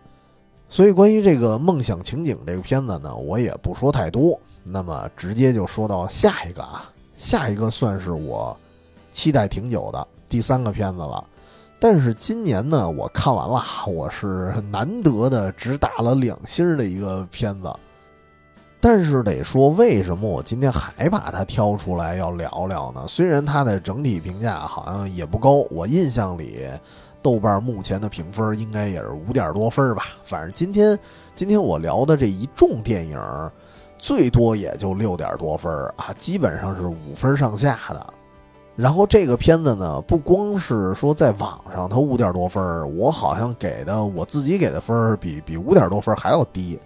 [0.75, 4.37] 所以，关于这个梦想情景这个片子呢，我也不说太多。
[4.65, 8.57] 那么，直接就说到下一个啊，下一个算是我
[9.13, 11.25] 期待挺久的第三个片子了。
[11.79, 17.73] 但是今年呢，我看完了，我是难得的只打了两星的一个片子。
[18.81, 23.05] 但是得说，为什么我今天还把它挑出来要聊聊呢？
[23.07, 26.69] 虽然它的整体评价好像也不高，我印象里。
[27.25, 30.05] 豆瓣目前的评分应该也是五点多分吧。
[30.23, 30.99] 反正今天
[31.35, 33.19] 今天我聊的这一众电影，
[33.99, 38.07] 最多也就六点多分啊，基本上是五分上下的。
[38.77, 42.63] 然后这个片子呢，不光是说在网上它五点多分，
[42.99, 46.79] 我好像给的我自己给的分比比五点多分还要低。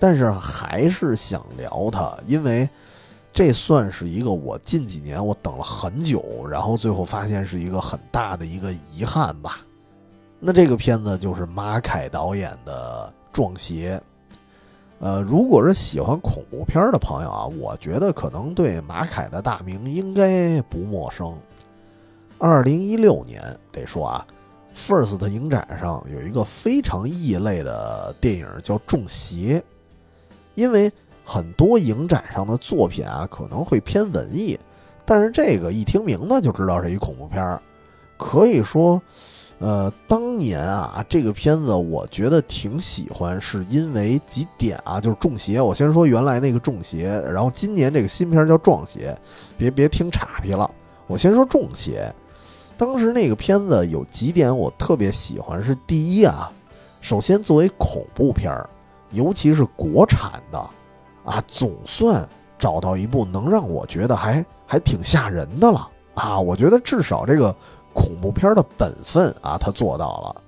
[0.00, 2.68] 但是还是想聊它，因为
[3.32, 9.58] 这算是一个我近几年我等了很久，然后最后发现是一个很大的一个遗憾吧。
[10.40, 14.00] 那这个片子就是马凯导演的《撞邪》，
[15.00, 21.36] 呃，如果是喜欢恐怖片的朋友啊，我觉得可能对马凯的大名应该不陌生。
[22.38, 24.24] 二零一六年得说啊
[24.76, 29.58] ，FIRST 影展上有一个非常异类的电影叫《中邪》，
[30.54, 30.90] 因为
[31.24, 34.56] 很多影展上的作品啊可能会偏文艺，
[35.04, 37.60] 但是这个一听名字就知道是一恐怖片儿
[38.16, 39.02] 可以说。
[39.60, 45.00] 呃，当年啊，这个片子我觉得挺喜欢，是因为几点啊？
[45.00, 49.12] 就是《中邪》，我先说原来那个《中邪》，然后今年这个新片叫《撞邪》，
[49.56, 50.70] 别别听岔劈了。
[51.08, 52.08] 我先说《中邪》，
[52.78, 56.52] 当时那个片子有几点我特别喜欢，是第一啊，
[57.00, 58.70] 首先作为恐怖片儿，
[59.10, 60.58] 尤其是国产的，
[61.24, 62.24] 啊，总算
[62.60, 66.38] 找到一部能让我觉得还还挺吓人的了啊！
[66.38, 67.52] 我觉得至少这个。
[67.98, 70.42] 恐怖片的本分啊，他做到了，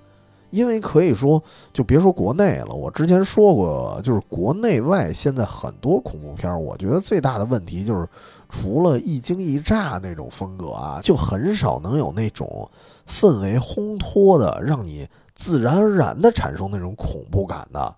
[0.51, 8.09] 因为可以说，就别说国内了，我之前说过，就是国内外现在很多恐怖片，我觉得最大的问题就是，
[8.49, 12.71] 除了一惊一乍那种风格啊，就很少能有那种
[13.09, 17.93] 氛围烘托的，让你自然而然的产生那种恐怖感的，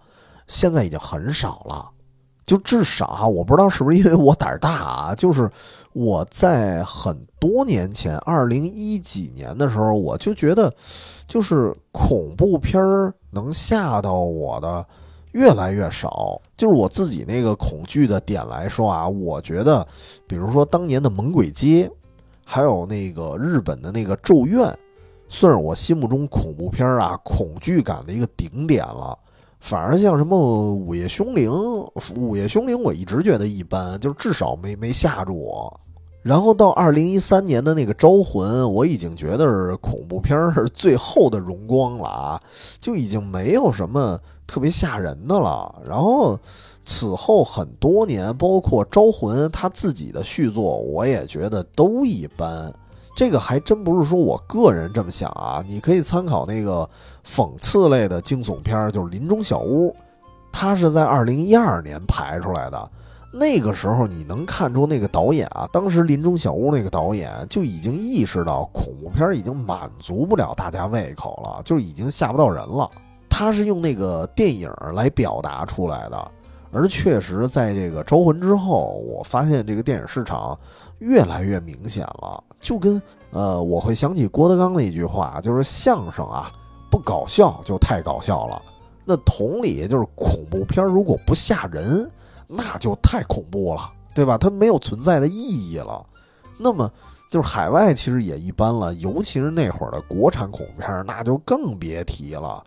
[0.46, 1.90] 现在已经很少了。
[2.44, 5.48] 就至少啊，我不知道是不是因为我胆儿大啊，就是
[5.92, 10.72] 我在很多年前，二零一几年的时候，我就觉得，
[11.26, 14.84] 就是恐怖片儿能吓到我的
[15.32, 16.40] 越来越少。
[16.56, 19.86] 就是我自己那个恐惧的点来说啊，我觉得，
[20.26, 21.86] 比如说当年的《猛鬼街》，
[22.44, 24.68] 还有那个日本的那个《咒怨》，
[25.28, 29.16] 算是我心目中恐怖片儿啊恐惧感的一个顶点了。
[29.62, 30.36] 反而像什么
[30.74, 31.48] 《午夜凶铃》，
[32.16, 35.80] 《午夜凶铃》我一直觉得一般，就是至少没没吓住我。
[36.20, 42.42] 然后到二零一三年的那个《招魂》，我已经觉得是恐怖片是最后的荣光了啊，
[42.80, 45.72] 就已经没有什么特别吓人的了。
[45.86, 46.36] 然后
[46.82, 52.74] 此后很多年，包括《招魂》他自己的续作，我也觉得都一般。
[53.14, 56.88] 这个还真不是说我个人这么想啊，你可以参考那个
[57.26, 59.90] 讽刺类的惊悚片，就是《林中小屋》，
[60.52, 62.90] 它是在二零一二年排出来的。
[63.34, 72.90] 那个时候你能看出那个导演啊，当时《林中小屋》那个导演就已经意识到恐怖片已经满足不了大家胃口了，就已经吓不到人了。
[73.30, 76.30] 他是用那个电影来表达出来的，
[76.70, 80.56] 而确实在这个《招魂》之后，我发现这个电影市场
[80.98, 83.00] 越来越明显了，就跟
[83.30, 86.52] 呃，我会想起郭德纲的一句话，就是相声啊，
[86.92, 88.60] 不搞笑就太搞笑了。
[89.04, 92.08] 那同理，就是恐怖片如果不吓人，
[92.46, 94.36] 那就太恐怖了，对吧？
[94.36, 96.04] 它没有存在的意义了。
[96.58, 96.88] 那么，
[97.30, 102.62] 就是海外其实也一般了，尤其是那会儿的国产恐怖片，那就更别提了。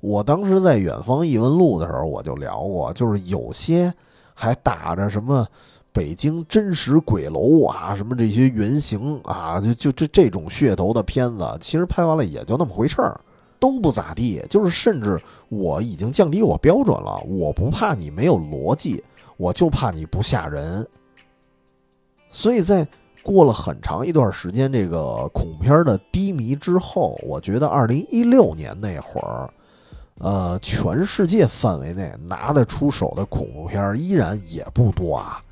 [0.00, 3.92] 我当时在《远方异闻录》的时候，我就聊过，就是有些
[4.34, 5.46] 还打着什么
[5.92, 13.20] 北京真实鬼楼啊，什么这些原型啊，就就这这种噱头的片子，其实拍完了也就那么回事儿，
[13.66, 14.40] 都不咋地。
[14.48, 19.02] 就是甚至我已经降低我标准了，我不怕你没有逻辑，
[19.36, 20.86] 我就怕你不吓人。
[22.30, 22.86] 所以在
[23.22, 29.50] 过了很长一段时间这个恐怖片的低迷之后，我觉得二零一六年那会儿。
[30.18, 35.42] 呃，全世界范围内拿得出手的恐怖片依然也不多啊。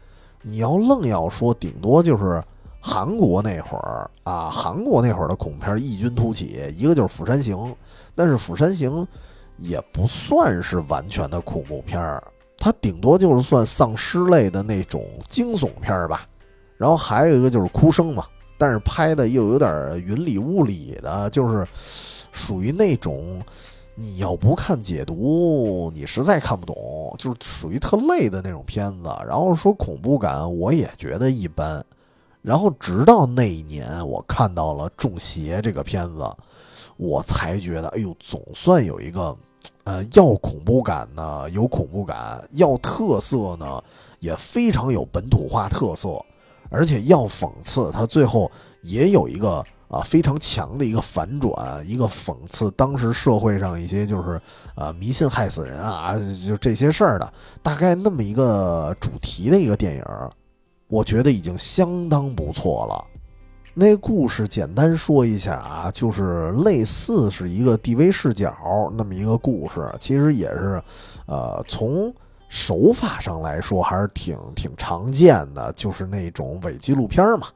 [0.40, 2.42] 你要愣要说，顶多就是
[2.80, 7.54] 韩国那会儿啊，韩国那会儿的恐怖片异军突起，一个就是《釜山行》，
[8.14, 8.90] 但是《釜山行》
[9.58, 12.22] 也不算是完全的恐怖片儿，
[12.58, 16.26] 它顶多就是算丧尸类的那种惊悚片儿吧。
[16.76, 18.24] 然后还有一个就是《哭声》嘛，
[18.58, 21.66] 但是拍的又有点云里雾里的，就是
[22.32, 23.40] 属于那种。
[23.96, 29.08] 你要不看解读，你实在看不懂，就是属于特累的那种片子。
[29.24, 31.80] 然后说恐怖感，我也觉得一般。
[32.42, 36.28] 然后直到那一年，我看到了《中邪》这个片子，
[36.96, 39.36] 我才觉得，哎呦，总算有一个，
[39.84, 43.82] 呃，要恐怖感呢，有恐怖感；要特色呢，
[44.20, 46.24] 也非常有本土化特色，
[46.70, 48.50] 而且要讽刺，它最后
[48.82, 49.64] 也有一个。
[49.88, 54.40] 啊，非常强的一个反转，一个讽刺当时社会上一些就是
[54.74, 57.32] 呃迷信害死人啊，就这些事儿的，
[57.62, 60.04] 大概那么一个主题的一个电影，
[60.88, 63.13] 我觉得已经相当不错了。
[63.76, 68.54] 那故事简单说一下啊，就是类似是一个 DV 视角
[68.96, 70.80] 那么一个故事，其实也是，
[71.26, 72.14] 呃，从
[72.48, 77.48] 手法上来说还是挺挺常见的，就是那种伪纪录片嘛。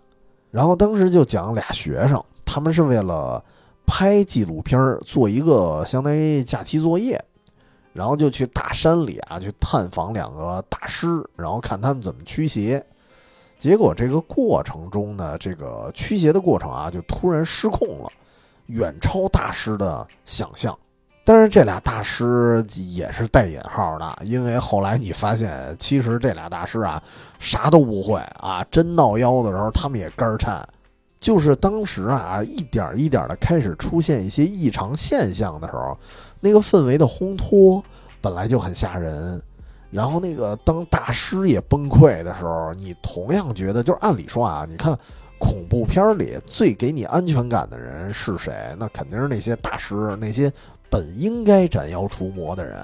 [0.51, 3.41] 然后当时就讲俩学生，他们是为了
[3.87, 7.25] 拍纪录片做一个相当于假期作业，
[7.93, 12.85] 然后就去大山里啊去探访两个大师，然后看他们怎么驱邪。
[13.59, 18.09] 结果这个过程中呢，这个驱邪的过程啊就突然失控了，
[18.67, 20.77] 远超大师的想象。
[21.25, 27.03] 但是这俩大师也是带引号的，因为后来你发现，其实这俩大师啊，
[27.39, 28.65] 啥都不会啊。
[28.71, 30.67] 真闹妖的时候，他们也肝颤。
[31.21, 35.99] 就是当时啊，一点一点的开始出现一些异常现象的时候，
[36.41, 37.83] 那个氛围的烘托
[38.21, 39.43] 本来就很吓人。
[39.91, 44.99] 然后那个当大师也崩溃的时候，你同样觉得，就是按理说啊，你看
[45.39, 48.74] 恐怖片里最给你安全感的人是谁？
[48.78, 50.53] 那肯定是那些大师，那些。
[50.91, 52.74] 本应该斩妖除魔的人，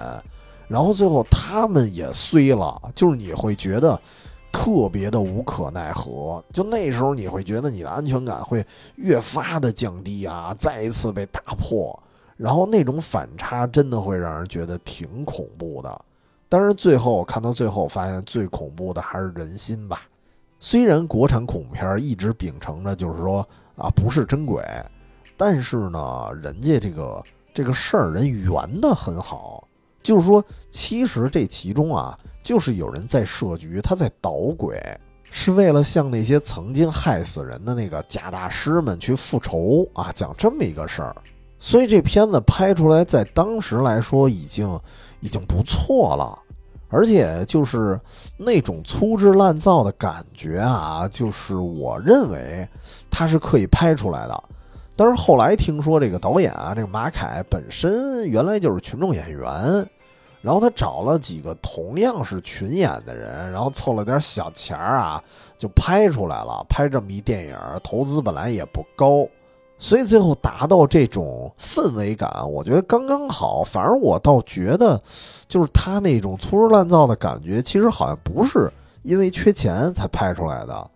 [0.69, 3.99] 然后最后他们也衰了，就是你会觉得
[4.53, 6.45] 特别的无可奈何。
[6.53, 8.63] 就那时候你会觉得你的安全感会
[8.97, 11.99] 越发的降低啊，再一次被打破，
[12.37, 16.05] 然后那种反差真的会让人觉得挺恐怖的。
[16.55, 20.03] 当然最后看到最后，发现最恐怖的还是人心吧。
[20.61, 23.41] 虽然国产恐怖片一直秉承着就是说
[23.75, 24.63] 啊不是真鬼，
[25.37, 27.21] 但是呢，人家这个。
[27.53, 29.69] 这个事儿人圆的很好，
[30.03, 34.77] 就是说，其实这其中啊，就是有人在设局，他在捣鬼，
[35.31, 41.15] 是为了向那些曾经害死人的那个假大师们去复仇啊，讲这么一个事儿。
[41.61, 44.81] 所以这片子拍出来，在当时来说已经
[45.21, 46.37] 已经不错了，
[46.95, 48.01] 而且就是
[48.37, 52.67] 那种粗制滥造的感觉啊，就是我认为
[53.11, 54.45] 它是可以拍出来的。
[54.95, 59.85] 但是后来听说这个导演啊，这个马凯本身原来就是群众演员，
[60.41, 65.21] 然后他找了几个同样是群演的人，然后凑了点小钱儿啊，
[65.59, 66.65] 就拍出来了。
[66.69, 69.27] 拍这么一电影，投资本来也不高，
[69.79, 73.63] 所以最后达到这种氛围感，我觉得刚刚好。
[73.65, 75.01] 反而我倒觉得，
[75.49, 78.73] 就是他那种粗制滥造的感觉，其实好像不是
[79.03, 80.91] 因为缺钱才拍出来的，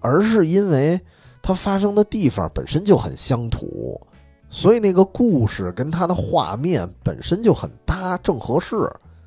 [0.00, 1.00] 而是因为。
[1.40, 3.98] 它发生的地方本身就很乡土，
[4.50, 8.76] 所以那个故事跟它的画面本身就很搭，正合适。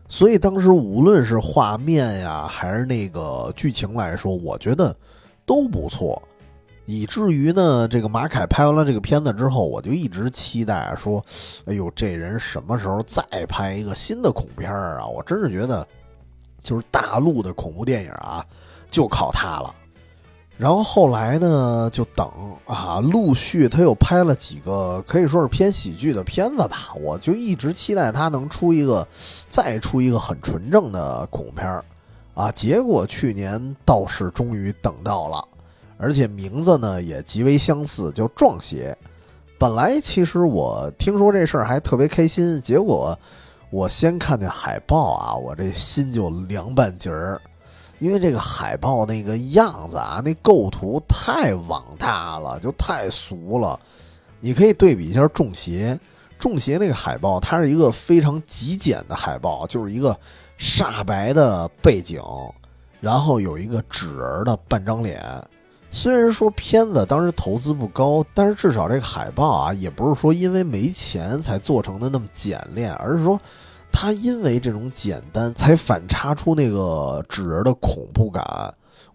[0.07, 4.95] 所以当时无论是画面呀，还是那个剧情来说，我觉得
[5.47, 6.21] 都不错。
[6.85, 11.23] 以至于呢，这个马凯拍完了这个片子之后，我就一直期待说
[11.65, 15.87] ：“哎呦，这人什么时候再拍一个新的恐怖片啊？”我真是觉得
[16.61, 18.45] 就是大陆的恐怖电影啊，
[18.89, 19.73] 就靠他了。
[20.57, 22.29] 然后后来呢，就等
[22.65, 26.93] 啊，陆续他又拍了几个可以说是偏喜剧的片子吧。
[27.01, 29.07] 我就一直期待他能出一个，
[29.49, 31.83] 再出一个很纯正的恐怖片儿
[32.35, 32.51] 啊。
[32.51, 35.47] 结果去年倒是终于等到了，
[36.01, 38.97] 而且名字呢也极为相似，叫《撞邪》。
[39.59, 43.15] 本来其实我听说这事儿还特别开心，结果
[43.69, 47.39] 我先看见海报啊，我这心就凉半截儿。
[47.99, 53.79] 因为这个海报那个样子啊，那构图太网大了，就太俗了。
[54.39, 55.93] 你可以对比一下《中邪》，
[56.39, 60.19] 《中邪》那个海报，它是一个非常极简的海报，就是一个
[60.57, 62.19] 煞白的背景，
[62.99, 65.23] 然后有一个纸人的半张脸。
[65.91, 73.39] 虽然说片子当时投资不高，但是至少这个海报啊，也不是说因为没钱才做成的那么简练，而是说。
[73.93, 78.41] 它因为这种简单，才反差出那个纸人的恐怖感。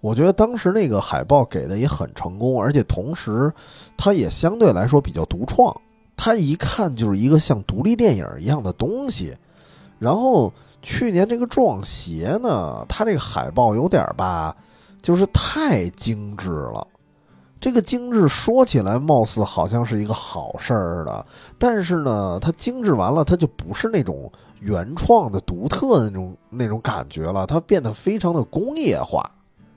[0.02, 3.50] 我觉得当时那个海报给的也很成功，而且同时，
[3.96, 5.74] 它也相对来说比较独创。
[6.14, 9.34] 它一看就是一个像独立电影一样的东西。
[9.98, 10.52] 然后
[10.82, 14.54] 去年这个《撞邪》呢，它这个海报有点吧，
[15.06, 16.84] 就是太精致了。
[17.60, 21.24] 这个精致说起来貌似好像是一个好事儿的，
[21.60, 24.28] 但是呢，它精致完了，它就不是那种。
[24.58, 29.30] 原创的、独特的那种那种感觉了，它变得非常的工业化。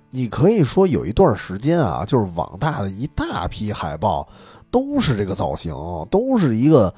[0.10, 4.28] 你可以说有一段时间啊，就是网大的一大批海报
[4.72, 5.76] 都是这个造型，
[6.10, 6.92] 都是一个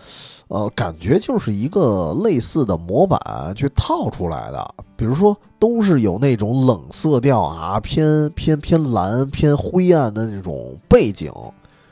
[0.51, 4.75] 呃，感觉就是一个类似的模板去套出来的。
[4.97, 11.31] 比如说，都是有那种冷色调啊，偏偏偏蓝、偏灰暗的那种背景，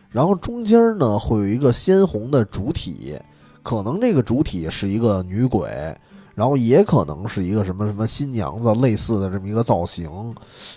[0.10, 3.18] 然后中间呢会有一个鲜红的主体。
[3.64, 5.70] 可能这个主体是一个女鬼，
[6.36, 10.10] 然后也可能是一个什么什么新娘子类似的这么一个造型。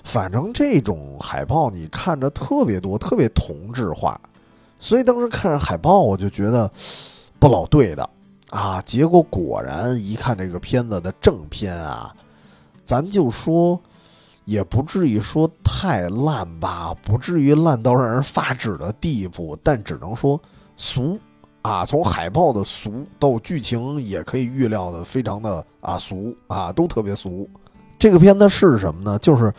[0.05, 4.21] 反正这种海报你看着特别多，特别同质化。
[4.79, 6.71] 所以当时看着海报，我就觉得
[7.43, 8.09] 不老对的
[8.51, 8.81] 啊。
[8.83, 12.15] 结果果然一看这个片子的正片啊，
[12.85, 13.79] 咱就说
[14.45, 20.41] 也不至于说太烂吧，不至于烂到让人发指的地步，但只能说
[20.77, 21.19] 俗。
[21.63, 27.49] 啊，从海报的俗到剧情也可以预料的非常的啊俗啊，都特别俗。
[27.99, 29.19] 这个片子是什么呢？
[29.19, 29.53] 就是，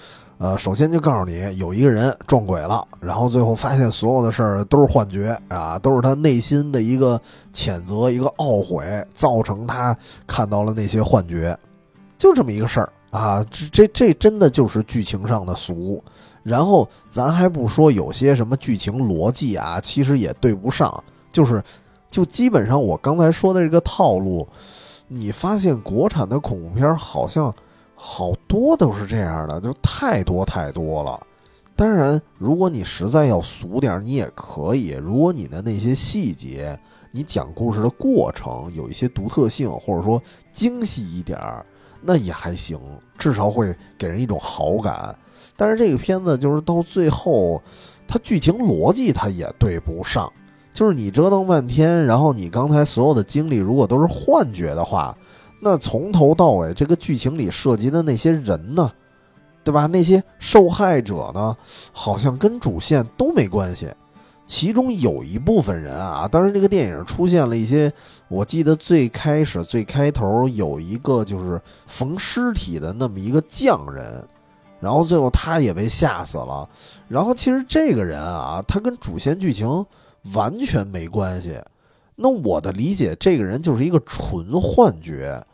[0.43, 7.17] 呃，首先就告诉你有一个人撞鬼了，然后最后发现所有的事儿都是幻觉啊，都是他内心的一个
[7.53, 11.57] 谴责、一个懊悔，造成他看到了那些幻觉，
[12.17, 13.41] 就这么一个事儿啊。
[13.49, 16.03] 这这这真的就是剧情上的俗。
[16.43, 21.63] 然后咱还不说有些什么剧情逻辑啊，其实也对不上，就是。
[22.11, 24.47] 就基本上我刚才说的这个套路，
[25.07, 27.51] 你发现国产的恐怖片好像
[28.05, 31.17] 好多都是这样的，就太多太多了。
[31.73, 34.89] 当然，如果你实在要俗点，你也可以。
[34.89, 36.77] 如果你的那些细节，
[37.11, 41.65] 你讲故事的过程有一些独特性，或者说精细一点儿，
[42.01, 42.77] 那也还行，
[43.17, 45.15] 至少会给人一种好感。
[45.55, 47.61] 但是这个片子就是到最后，
[48.05, 50.29] 它剧情逻辑它也对不上。
[50.73, 55.15] 就是你折腾半天，然后你刚才所有的经历如果都是幻觉的话，
[55.63, 58.91] 那从头到尾这个剧情里涉及的那些人呢，
[59.63, 59.85] 对吧？
[59.85, 61.55] 那些受害者呢，
[61.91, 63.89] 好像跟主线都没关系。
[64.45, 67.91] 其中有一部分人啊，当时这个电影出现了一些，
[68.27, 74.21] 我记得最开始最开头有一个就是缝尸体的那么一个匠人，
[74.79, 76.67] 然后最后他也被吓死了。
[77.07, 79.85] 然后其实这个人啊，他跟主线剧情。
[80.33, 81.59] 完全没关系。
[82.15, 85.45] 那我的理解，这个人就是一个纯幻觉，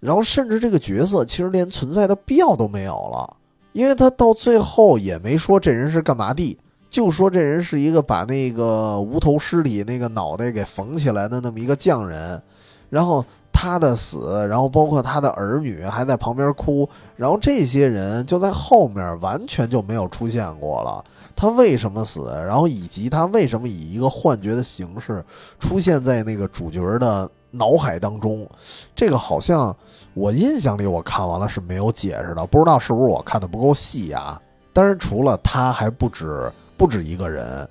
[0.00, 3.36] 然后甚至这个角色其实连存在的必要都没有了，
[3.72, 12.40] 因为他到最后也没说这人是干嘛的，就说这人是一个把那个无头尸体那个脑袋给缝起来的那么一个匠人，
[12.88, 21.04] 然后他的死，然后包括他的儿女还在旁边哭，然后这些人就在后面完全就没有出现过了。
[21.34, 22.32] 他为什么死？
[22.46, 25.24] 然后以及他为什么以一个幻觉的形式
[25.58, 28.48] 出现在那个主角的脑海当中？
[28.94, 29.74] 这个好像
[30.14, 34.40] 我印象里我看完了是没有解释的，不知道是不是我看的不够细啊？
[34.72, 37.68] 但是除了他还不止不止一个人，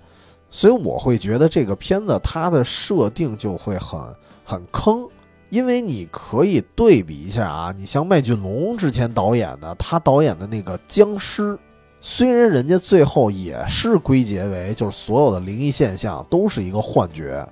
[0.49, 3.99] 所以我会觉得这个片子它的设定就会很
[4.43, 5.07] 很坑，
[5.49, 11.57] 因为你可以对比一下啊，你像麦浚龙之前导演的，他导演的那个僵尸。
[11.99, 17.45] 虽然人家最后也是归结为就是所有的灵异现象都是一个幻觉，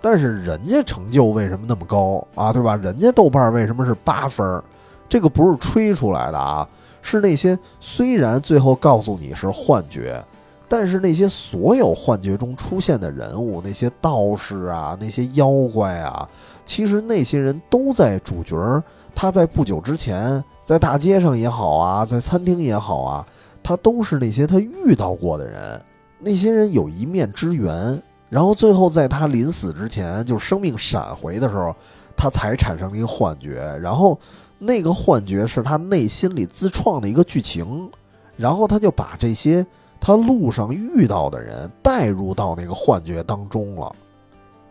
[0.00, 2.52] 但是人家成就为什么那么高啊？
[2.52, 2.74] 对吧？
[2.76, 4.62] 人家豆瓣为什么是八分？
[5.08, 6.66] 这个不是吹出来的啊，
[7.02, 10.24] 是那些虽然最后告诉你是幻觉，
[10.68, 16.28] 但是那些所有幻觉中出现的人物，那些道士啊，那些妖怪啊，
[16.64, 18.82] 其实那些人都在主角儿。
[19.12, 23.26] 他在不久之前，在大街上也好啊，在餐厅也好啊，
[23.62, 25.82] 他都是那些他遇到过的人。
[26.20, 28.00] 那些人有一面之缘，
[28.30, 31.76] 然后最后在他临死之前，就是生命闪回的时候，
[32.16, 33.60] 他才产生了一个幻觉。
[33.82, 34.18] 然后
[34.58, 37.90] 那个幻觉是他内心里自创的一个剧情，
[38.36, 39.66] 然后他就把这些
[40.00, 43.94] 他路上遇到的人带入到那个幻觉当中了。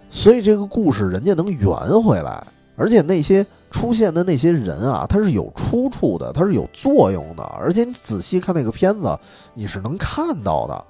[0.10, 1.70] 所以这个故事人家能圆
[2.02, 2.44] 回来，
[2.76, 3.46] 而且那些。
[3.72, 9.16] 出现的那些人啊，他是有出处的，他是有作用的，而且你仔细看那个片子，
[9.54, 10.86] 你是能看到的。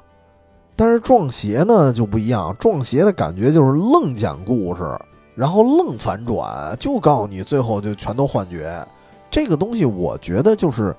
[0.80, 4.97] 但是撞邪呢就不一样，撞邪的感觉就是愣讲故事，
[5.36, 8.82] 然后愣反转，就告诉你最后就全都幻觉。
[9.30, 10.95] 这个东西我觉得就是，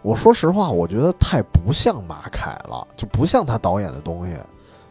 [0.00, 4.34] 我说实话，我觉得太不像马凯了，就不像他导演的东西。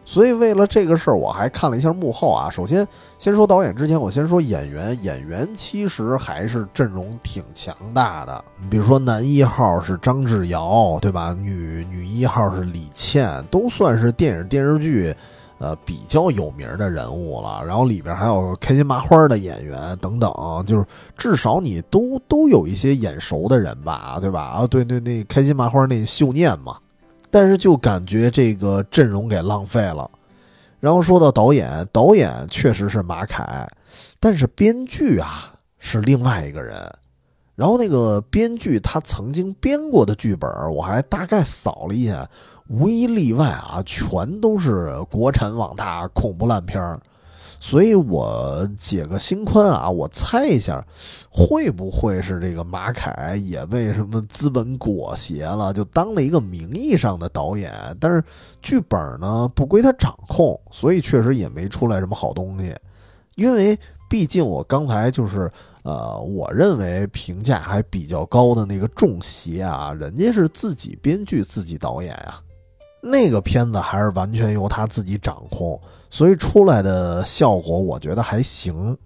[0.10, 2.50] 所以为了这个事儿，我还看了一下幕后啊。
[2.50, 2.88] 首先，
[3.20, 4.98] 先说导演之前，我先说演员。
[5.04, 8.44] 演员其实还是阵容挺强大的。
[8.72, 11.38] 比如说，男一号是张智尧，对吧？
[11.40, 15.16] 女女一号是李倩，都算是电影电视剧，
[15.60, 17.64] 呃，比较有名的人物了。
[17.64, 20.34] 然后里边还有开心麻花的演员等等，
[20.66, 20.84] 就是
[21.16, 24.42] 至少你都都有一些眼熟的人吧，对吧？
[24.42, 26.78] 啊，对对，那开心麻花那秀念嘛。
[27.32, 30.10] 但是就感觉这个阵容给浪费了，
[30.80, 33.68] 然后说到导演，导演确实是马凯，
[34.20, 36.90] 但是编剧啊是另外一个人。
[37.56, 42.26] 然后那个编剧他曾经编过的剧本，我还大概扫了一下，
[42.70, 47.00] 无一例外啊，全都是国产网大恐怖烂片儿。
[47.60, 50.84] 所以我解个心宽啊，我猜一下，
[51.30, 58.24] 会不会是这个马凯也被什么资本裹挟了，就当了一个名义上的导演，但是
[58.62, 62.74] 剧本呢不归他掌控，所以确实也没出来什么好东西。
[63.36, 63.78] 因为
[64.10, 65.52] 毕竟我刚才就是
[65.84, 72.42] 呃，我认为评价还比较高的那个《中邪》啊，人家是自己编剧、自己导演啊。
[73.02, 75.80] 那个片子还是完全由他自己掌控，
[76.10, 78.98] 所以出来的效果我觉得还行。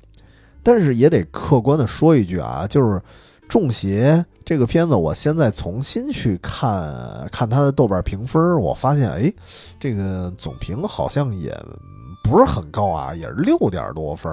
[0.63, 2.97] 但是也得客观的说一句啊，就是
[3.49, 4.15] 《中邪》
[4.45, 9.31] 这个片子，我现在重新去看看它的豆瓣评分，我发现，哎，
[9.77, 11.53] 这个总评好像也
[12.23, 14.31] 不是很高啊，也是六点多分。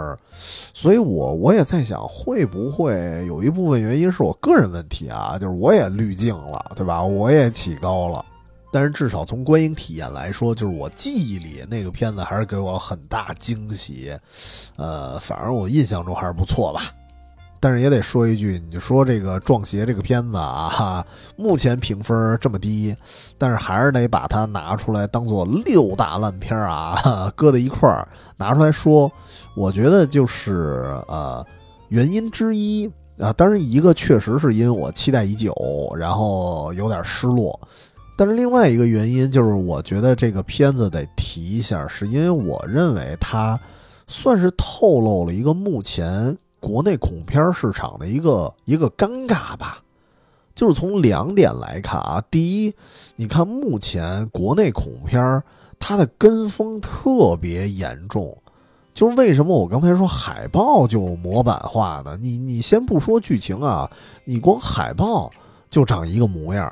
[0.72, 2.94] 所以我我也在想，会不会
[3.26, 5.36] 有一部分原因是我个人问题啊？
[5.36, 7.02] 就是我也滤镜了，对吧？
[7.02, 8.24] 我也起高了。
[8.72, 14.16] 但是至少从观影体验来说，就是我记忆里那个片子还是给我很大惊喜，
[14.76, 16.82] 呃，反正我印象中还是不错吧。
[17.62, 21.06] 但是也得说一句，你说这个《撞邪》这个片子啊，哈，
[21.36, 22.96] 目前评分这么低，
[23.36, 28.08] 但是还是得把它拿出来当做六大烂片啊，搁在一块儿
[28.38, 29.12] 拿出来说。
[29.54, 31.44] 我觉得就是呃，
[31.88, 35.52] 原因之一啊，当然一个确实是因为我期待已久，
[35.98, 37.60] 然后有点失落。
[38.20, 43.58] 但是另外一个原因就是，我觉得这个片子得提一下，是因为我认为它
[44.08, 49.82] 算是透露了一个目前国内恐怖片市场的一个一个尴尬吧。
[50.54, 52.74] 就是从两点来看啊，第一，
[53.16, 55.42] 你看目前国内恐怖片
[55.78, 58.36] 它的跟风特别严重，
[58.92, 62.18] 就是为什么我刚才说海报就模板化呢？
[62.20, 63.90] 你你先不说剧情啊，
[64.26, 65.30] 你光海报
[65.70, 66.70] 就长一个模样。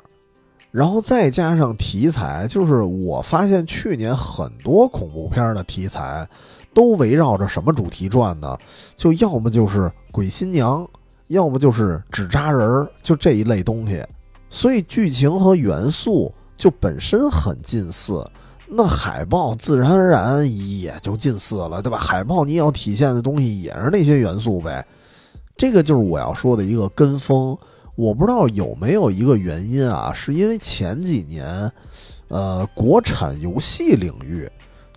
[0.70, 6.28] 然后再加上题材，就是我发现去年很多恐怖片的题材，
[6.74, 8.56] 都围绕着什么主题转呢？
[8.94, 10.86] 就要么就是鬼新娘，
[11.28, 14.04] 要么就是纸扎人儿，就这一类东西。
[14.50, 18.22] 所以剧情和元素就本身很近似，
[18.66, 21.98] 那海报自然而然也就近似了，对吧？
[21.98, 24.86] 海报你要体现的东西也是那些元素呗。
[25.56, 27.56] 这个就是我要说的一个跟风。
[27.98, 31.68] 我不知道有没有一个原因啊，是因为前几年，
[32.28, 34.48] 呃，国产游戏领域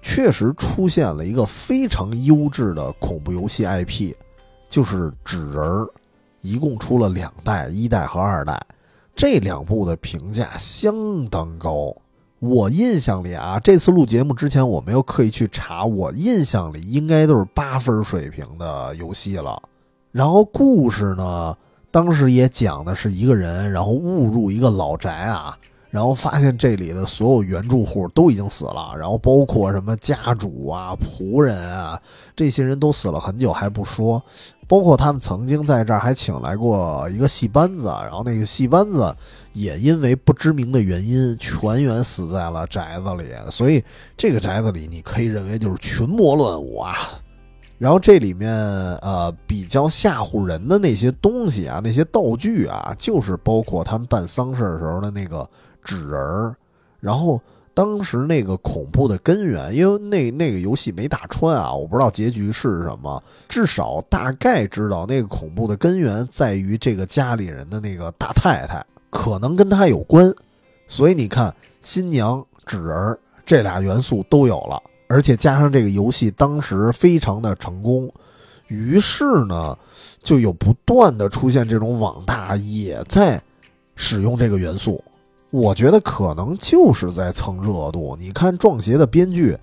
[0.04, 4.14] 确实出现了一个非常优质的恐怖游戏 IP，
[4.70, 5.88] 就是纸人儿，
[6.41, 8.64] 一共出了两代，一代和二代，
[9.16, 11.91] 这两部的评价相当高。
[12.38, 19.60] 我印象里啊，这次录节目之前我没有刻意去查，我印象里应该都是八分水平的游戏了。
[20.12, 21.58] 然后故事呢？
[21.92, 25.58] 当时也讲的是一个人，然后误入一个老宅啊，
[25.89, 32.02] 然后发现这里的所有原住户都已经死了，然后包括什么家主啊、仆人啊，
[32.34, 34.24] 这些人都死了很久还不说，
[34.70, 39.14] 包括他们曾经在这儿还请来过一个戏班子，然后那个戏班子
[39.52, 43.84] 也因为不知名的原因全员死在了宅子里，所以
[44.16, 46.96] 这个宅子里你可以认为就是群魔乱舞啊。
[47.82, 48.53] 然后这里面
[48.97, 55.49] 呃比较吓唬人的那些东西啊，那些道具啊，就是包括他们办丧事时候的那个
[55.84, 56.55] 纸人儿。
[56.99, 57.41] 然后
[57.73, 63.19] 当时那个恐怖的根源，因为那那个游戏没打穿啊，我不知道结局是什么，
[63.49, 70.32] 至少大概知道那个恐怖的根源在于这个家里人的那个大太太，可能跟他有关。
[70.86, 71.51] 所以你看，
[71.82, 74.79] 新娘、纸人儿这俩元素都有了。
[75.12, 78.09] 而且加上这个游戏当时非常的成功，
[78.70, 79.78] 于是呢，
[80.24, 83.41] 就有不断的出现这种网大也在
[83.97, 85.03] 使用这个元素。
[85.49, 88.16] 我觉得可能就是在蹭热度。
[88.18, 89.57] 你看《撞邪》的编剧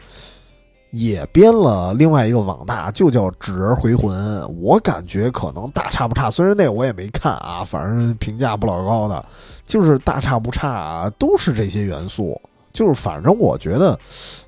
[0.91, 4.43] 也编了另外一个网大，就叫《纸人回魂》。
[4.61, 9.25] 我感觉可能大差不差，虽然那我也没看啊，反正评价不老高的，
[9.65, 12.39] 就是大差不差，都是这些元素。
[12.79, 13.99] 就是反正我觉得，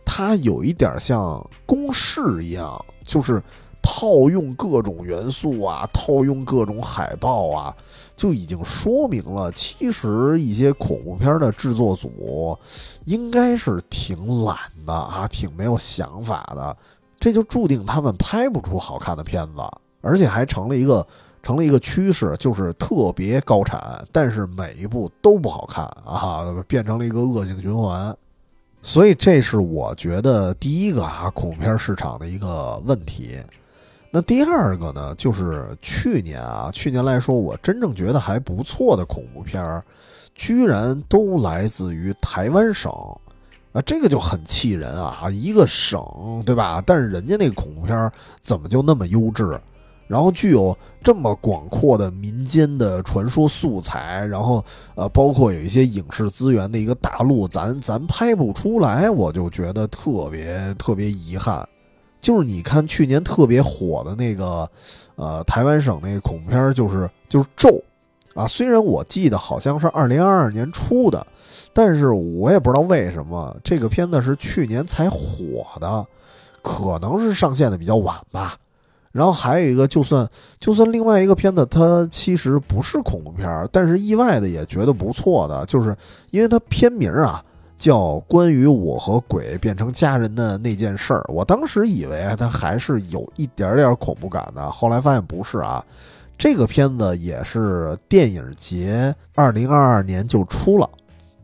[0.05, 3.43] 它有一点像公式一样，就是
[3.83, 7.75] 套用各种元素啊，套用各种海报啊，
[8.17, 12.57] 就已经说明了，其实一些恐怖片的制作组
[13.05, 14.57] 应该是挺懒
[14.87, 16.77] 的啊，挺没有想法的，
[17.19, 19.63] 这就注定他们拍不出好看的片子，
[20.03, 21.05] 而且还成了一个
[21.43, 28.15] 成了一个趋势，就是特别高产，但是每一部都不好看啊，变成了一个恶性循环。
[28.83, 33.39] 所以这是我觉得第一个啊，恐怖片市场的一个问题。
[34.11, 39.85] 那第二个呢，就是去年啊，去年来说，我真正觉得还不错的恐怖片儿，
[40.35, 42.91] 居然都来自于台湾省
[43.73, 45.29] 啊，这个就很气人啊！
[45.31, 46.03] 一个省
[46.45, 46.83] 对吧？
[46.85, 48.11] 但是人家那个恐怖片
[48.41, 49.61] 怎么就那么优质？
[50.11, 54.65] 然后具有这么广阔的民间的传说素材，然后
[54.97, 61.65] 呃，包括有一些影视资源的一个大陆，咱咱拍不出来，我就觉得特别特别遗憾。
[62.21, 64.69] 就是你看去年特别火的那个，
[65.15, 67.81] 呃，台湾省那个恐怖片，就是就是咒
[68.35, 68.45] 啊。
[68.49, 71.25] 虽然我记得好像是二零二二年出的，
[71.73, 76.05] 但是我也不知道为什么这个片子是去年才火的，
[76.63, 78.57] 可能是上线的比较晚吧。
[79.13, 85.97] 然后还有一个，就算就算另外一个片子，它其实不是恐怖片但是意外的也觉得不错的，就是
[86.31, 87.45] 因为它片名啊
[87.77, 87.97] 叫
[88.29, 95.85] 《关于我和鬼变成家人的那件事儿》，我当时以为它还是有一点点恐怖感的，后来发现不是啊。
[96.39, 100.89] 这个片子也是电影节二零二二年就出了，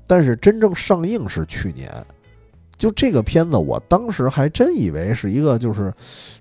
[0.06, 1.92] 但是真正上映是去年。
[2.78, 5.92] 就这个片子，我当时还真以为是一个，就是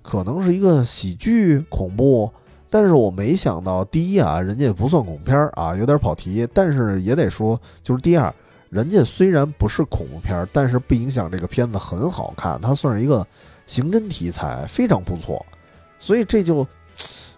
[0.01, 2.29] 可能是一个喜剧恐怖，
[2.69, 8.33] 但是我没想到，第一啊，人家也不算恐怖片啊，有点跑题，但是也得说，就是第二，
[8.69, 13.25] 人家虽然不是恐怖片，但是不影响这个片子很好看，它算是一个
[13.65, 15.45] 刑侦题材，非常不错，
[15.99, 16.67] 所以这就，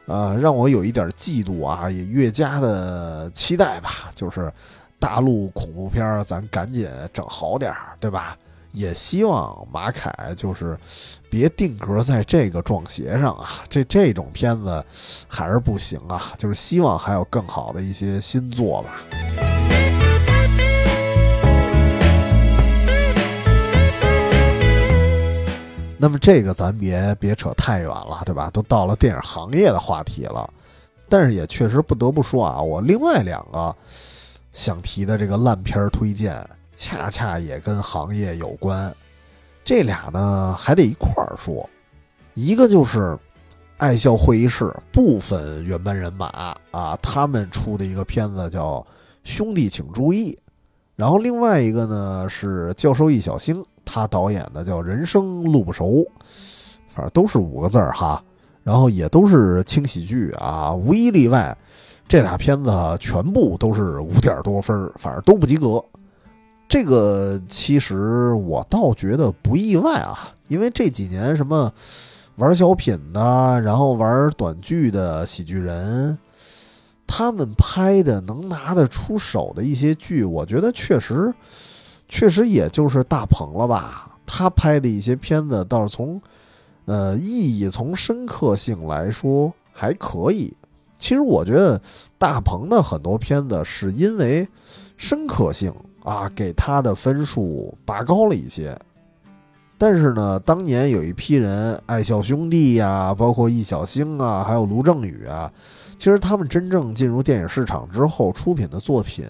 [0.08, 4.52] 呃，让我有一点嫉妒啊，也越加的期待吧，就是
[4.98, 8.36] 大陆恐怖片，咱赶紧整好点儿，对吧？
[8.78, 10.78] 也希望马凯就是
[11.32, 14.86] 别定格在这个撞邪上啊，这这种片子
[15.28, 18.92] 还是不行啊，就是希望还有更好的一些新作吧。
[25.98, 28.52] 那么这个咱别别扯太远了，对吧？
[28.54, 30.48] 都到了电影行业的话题了，
[31.10, 33.76] 但是也确实不得不说啊，我另外两个
[34.54, 36.48] 想提的这个烂片推荐。
[36.78, 38.96] 恰恰也跟行业有关，
[39.66, 41.68] 这俩呢还得一块儿说。
[42.36, 43.18] 一个就是
[43.78, 48.76] 爱笑会议室部分原班人马啊，他们出的一个片子叫
[49.24, 50.32] 《兄弟请注意》，
[50.96, 55.86] 然后另外一个呢是教授易小星他导演的叫《人生路不熟》，
[56.88, 58.24] 反正都是五个字儿哈，
[58.64, 61.58] 然后也都是轻喜剧啊，无一例外，
[62.08, 65.84] 这俩片子全部都是五点多分儿，反正都不及格。
[66.70, 71.72] 这个其实我倒觉得不意外啊，因为这几年什么
[72.36, 76.18] 玩小品的，然后玩短剧的喜剧人，
[77.08, 81.34] 他们拍的能拿得出手的一些剧，我觉得确实
[82.10, 84.18] 确实也就是大鹏了吧。
[84.26, 86.22] 他拍的一些片子倒是从
[86.84, 90.54] 呃意义、从深刻性来说还可以。
[90.98, 91.82] 其实我觉得
[92.18, 94.46] 大鹏的很多片子是因为
[94.98, 95.74] 深刻性。
[96.08, 98.80] 啊，给他的分数拔高了一些，
[99.78, 105.52] 但是呢，当年有一批人，爱笑兄弟呀，包括易小星啊，还有卢正雨啊，
[105.98, 109.26] 其实他们真正进入电影市场之后，出品的作品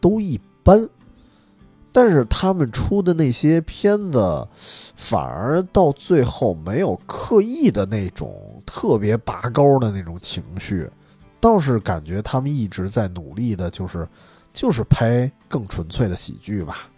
[0.00, 0.88] 都一般。
[1.94, 4.48] 但是他们出的那些片子，
[4.96, 10.88] 反而到最后没有刻意的那种特别拔高的那种情绪，
[11.40, 14.08] 倒是感觉他们一直在努力的，就是
[14.52, 16.88] 就是拍更纯粹的喜剧吧。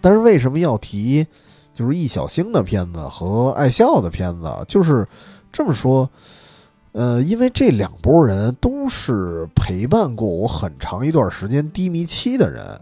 [0.00, 1.26] 但是为什么要提？
[1.74, 5.06] 就是易小星的片子和爱笑的片子，就是
[5.52, 6.10] 这么说，
[6.90, 12.80] 呃，因为这两拨人都是陪伴过我很长一段时间低迷期的人，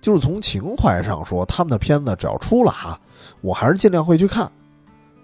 [0.00, 3.00] 就是从情怀上说，他们的片子只要出了啊，
[3.40, 4.48] 我还是尽量会去看。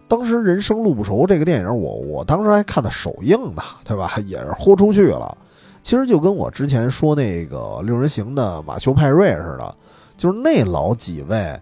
[0.09, 4.13] 当时《人生路不熟》这个电影，我我当时还看的首映呢，对吧？
[4.27, 5.39] 也是豁出去了。
[5.85, 9.77] 其实就跟我之前说那个六人行的马修派瑞似的，
[10.17, 11.61] 就是那老几位。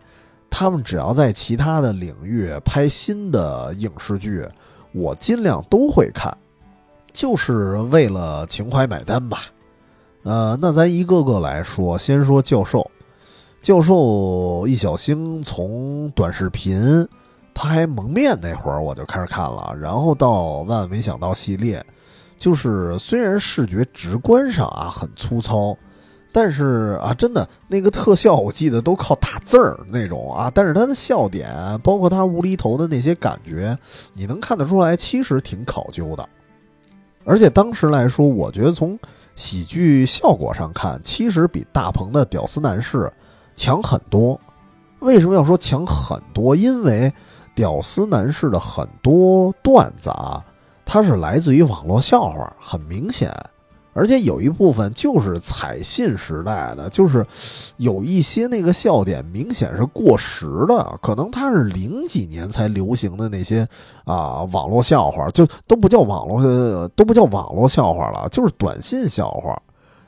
[0.48, 4.46] 他们只要在其他的领域拍新的影视剧，
[4.92, 6.32] 我尽量都会看，
[7.12, 9.38] 就是为了情怀买单吧。
[10.22, 12.88] 呃，那咱一个个来说，先说教授。
[13.60, 17.08] 教授易小星从短视频
[17.54, 21.84] 他还蒙面那会儿我就开始看了，然后到万万没想到系列，
[22.42, 25.78] 就是虽然视觉直观上啊很粗糙。
[26.34, 30.50] 但是啊，真的那个特效，我记得都靠打字儿那种啊。
[30.54, 33.76] 但是他的笑点，包括他无厘头的那些感觉，
[34.14, 36.26] 你能看得出来，其实挺考究的。
[37.26, 38.98] 而且当时来说，我觉得从
[39.36, 42.96] 喜剧效果上看，其实比大鹏的《屌丝男士》
[43.54, 44.40] 强很多。
[45.00, 46.56] 为什么要说强很多？
[46.56, 47.10] 因为
[47.54, 50.42] 《屌丝男士》的很多段子啊，
[50.92, 53.34] 它是来自于网络笑话，很明显。
[53.94, 57.26] 而且有一部分就是彩信时代的，就是
[57.78, 63.66] 有一些那个笑点明显是过时的，可能它是零几年才流行的那些
[64.04, 69.58] 啊网络笑话，就都不叫网络，都不叫网络笑话了，就是短信笑话。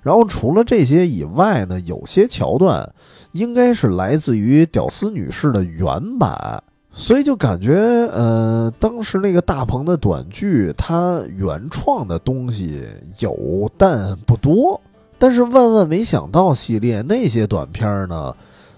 [0.03, 2.93] 然后除了这些以外呢，有些桥段
[3.32, 6.62] 应该是来自于《屌丝女士》的原版。
[6.97, 12.87] 所以就感觉，呃，当时那个大鹏的短剧，他原创的东西
[13.19, 14.81] 有，但不多。
[15.19, 18.35] 但是万万没想到系列那些短片呢，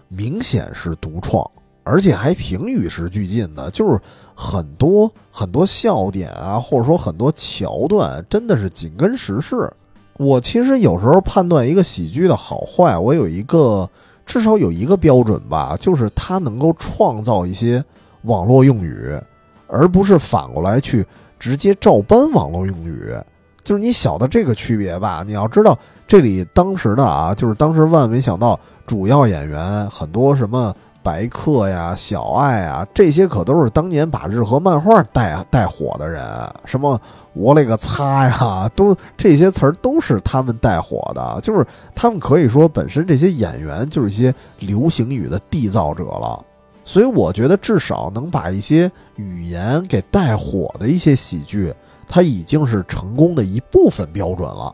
[0.09, 1.49] 明显是独创，
[1.83, 3.71] 而且还挺与时俱进的。
[3.71, 4.01] 就是
[4.35, 9.71] 很多很多笑点啊，或者说很多桥段，真的是紧跟时事。
[10.17, 13.89] 我其实有时候判断一个喜剧的好坏，我有一个
[14.25, 17.85] 至少有一个标准吧，就是它能够创造一些。
[18.23, 19.19] 网络用语，
[19.67, 21.07] 而不是反过来去
[21.39, 23.14] 直接照搬网络用语，
[23.62, 25.23] 就是你晓得这个区别吧？
[25.27, 36.25] 你要知道，这里当时的啊，就是当时万万没想到，主要演员很多什么白客呀、小爱啊，这些可都是当年把日和漫画带带火的人。
[36.64, 37.01] 什么
[37.33, 46.45] 我勒个擦呀，都这些词儿都是他们带火的，就是他们可以说本身这些演员就是一些流行语的缔造者了。
[46.89, 51.74] 所以我觉得，至少能把一些语言给带火的一些喜剧，
[52.07, 54.72] 它已经是成功的一部分标准了。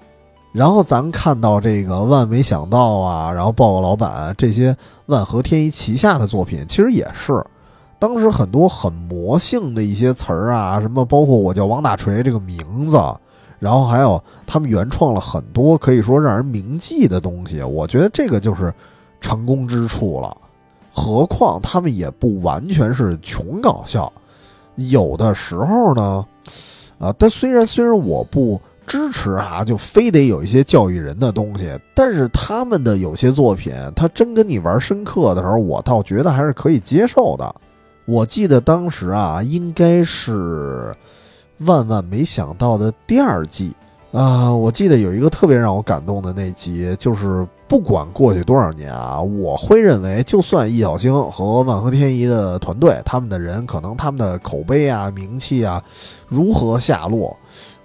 [0.53, 7.43] 然后咱看到这个万没想到啊，然后报告老板这些万和天一旗下的作品，其实也是
[7.99, 13.01] 当时很多很魔性的一些词儿啊，什么包括我叫王大锤这个名字，
[13.59, 17.63] 然后还有他们原创了很多可以说让人铭记的东西。
[17.63, 18.71] 我觉得这个就是
[19.19, 20.37] 成功之处了。
[20.95, 24.13] 何况他们也不完全是穷搞笑，
[24.77, 26.25] 有的时候呢，
[26.99, 37.55] 啊，但虽然虽然我不支持啊，就非得有一些教育人的东西，但是他们的有些作品，他真跟你玩深刻的时候，我倒觉得还是可以接受的。
[38.05, 40.95] 我记得当时啊，应该是
[41.61, 43.73] 万万没想到的第二季
[44.13, 47.47] 啊，我记得有一个特别让我感动的那集，就是。
[47.73, 55.83] 不管过去多少年啊，我会认为，就算易小星和万和天宜的团队，他们的人可能他们的口碑啊、名气啊
[56.29, 57.35] 如何下落，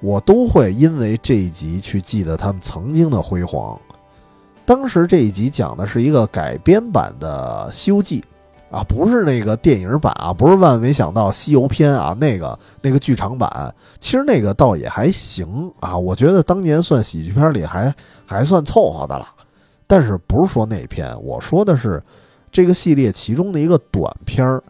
[0.01, 3.79] 我都会因为这一集去记得他们曾经的辉煌。
[4.65, 8.21] 当时这一集讲的是一个改编版的《西游记》，
[8.77, 19.25] 啊，不是那个电影版啊，不是万没想到西游篇啊，那个那个剧场版，其实那个倒也还行啊，我觉得当年算喜剧片里还还算凑合的了。
[19.87, 22.03] 但是不是说那篇，我说的是
[22.51, 24.61] 这个系列其中的一个短片儿。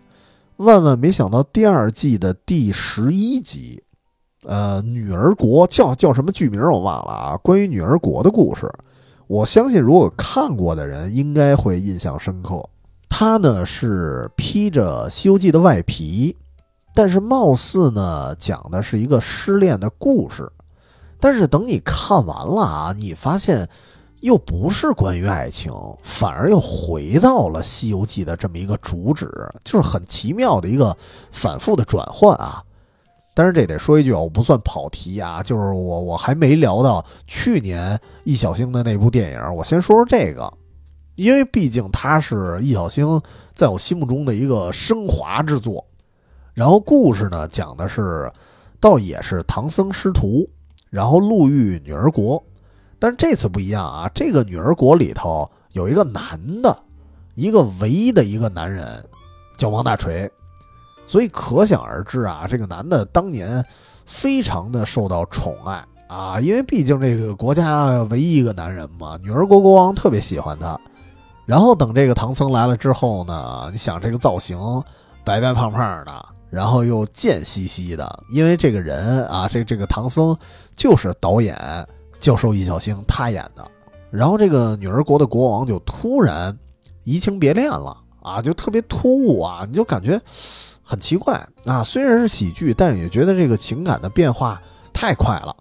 [0.58, 3.84] 万万没想到，第二季的第十一集，
[4.44, 7.38] 呃，女儿国叫叫什么剧名我忘了啊。
[7.38, 8.72] 关于女儿国的故事，
[9.28, 12.68] 我相信如果看过的人应该会印象深刻。
[13.10, 16.36] 它呢是披着《西游记》的外皮，
[16.94, 20.52] 但是貌似呢讲的是一个失恋的故事。
[21.20, 23.68] 但是等你看完了啊，你发现
[24.22, 25.72] 又不是关于爱情，
[26.04, 29.30] 反而又回到了《西游记》的这么一个主旨，
[29.64, 30.96] 就是很奇妙的一个
[31.32, 32.64] 反复的转换啊。
[33.34, 40.52] 但是这得说一句啊，我不算跑题啊，就是我我还没聊到去年易小星的那部电影，我先说说这个，
[41.16, 43.22] 因为毕竟它是易小星
[43.54, 45.86] 在我心目中的一个升华之作。
[46.54, 48.32] 然后故事呢讲的是，
[48.80, 50.50] 倒也是唐僧师徒。
[50.90, 52.42] 然后路遇女儿国，
[53.00, 54.10] 但是这次不一样啊！
[54.14, 56.76] 这个女儿国里头有一个男的，
[57.36, 59.04] 一个唯一的一个男人，
[59.58, 60.30] 叫王大锤，
[61.06, 63.64] 所以可想而知啊，这个男的当年
[64.06, 70.80] 非常的受到宠爱啊，因为毕竟这个国家唯一一个男人嘛，女儿国国王特别喜欢他。
[71.46, 74.58] 然后等这个唐僧来了之后呢，你想这个造型，
[75.24, 76.26] 白白胖胖的。
[76.50, 80.36] 然后又贱兮兮的，因为这个人啊，这这个唐僧
[80.78, 81.58] 就是导演
[82.20, 83.66] 教授易小星他演的。
[84.10, 86.58] 然后这个女儿国的国王就突然
[87.04, 90.20] 移情别恋了啊，就特别突兀啊，你就感觉
[90.82, 91.84] 很奇怪啊。
[91.84, 94.62] 虽然是喜剧，但是也觉得这个情感的变化
[94.94, 95.56] 太快了。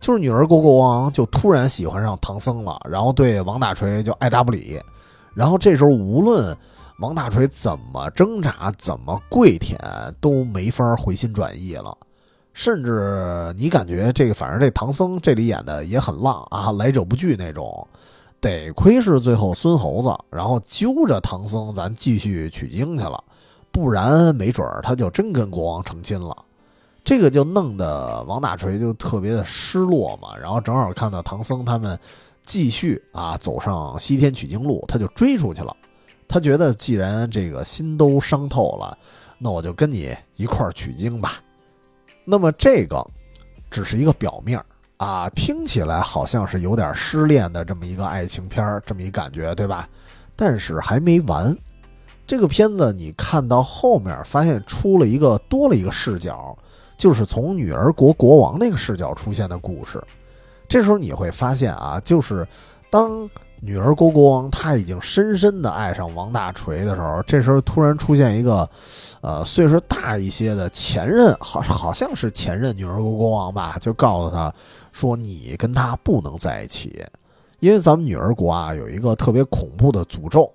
[0.00, 4.80] 就是女儿国国王就突然喜欢上唐僧了，然后对王大锤就爱答不理。
[5.34, 6.56] 然后这时候无论。
[7.00, 9.80] 王大锤怎么挣扎，怎么跪舔
[10.20, 11.96] 都没法回心转意了，
[12.60, 17.88] 甚至你感觉这个，反正这唐僧这里演的也很浪啊，来者不拒那种。
[18.38, 23.24] 得亏是最后孙猴子，然后揪着唐僧咱继续取经去了，
[23.72, 26.36] 不然没准儿他就真跟国王成亲了。
[27.02, 30.36] 这个就弄得王大锤就特别的失落嘛。
[30.36, 31.98] 然后正好看到唐僧他们
[32.44, 35.74] 继续啊走上西天取经路，他就追出去了。
[36.28, 38.98] 他觉得，既然这个心都伤透了，
[39.38, 41.32] 那我就跟你一块儿取经吧。
[42.24, 43.04] 那么这个
[43.70, 44.62] 只是一个表面
[44.96, 49.88] 啊，听起来好像是有点失恋的这么一个爱情片儿，这么一感觉，对吧？
[50.36, 51.56] 但是还没完，
[52.26, 56.56] 这个片子你看到后面，发现出了一个多了一个视角，
[56.96, 60.02] 就是从女儿国国王那个视角出现的故事。
[60.68, 62.46] 这时候你会发现啊，就是
[62.90, 63.28] 当。
[63.62, 68.66] 女儿国国王他已经深深的爱上王大锤的时候，这时候突然出现一个，
[69.22, 74.52] 呃，岁数大一些的前任，好好像是前任女儿国国王吧，就告诉他
[74.92, 77.04] 说：“你跟他不能在一起，
[77.58, 80.50] 因为咱们女儿国啊有一个特别恐怖的诅咒，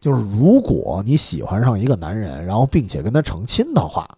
[0.00, 4.08] 就是如果你喜欢上一个男人，然后并且跟他成亲的话，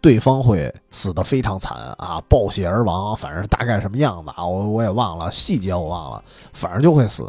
[0.00, 6.22] 对方会死得非常惨啊，暴血而亡，反正大概什么样子啊，我我也忘了细节，我忘了，
[6.52, 7.28] 反正就会死。”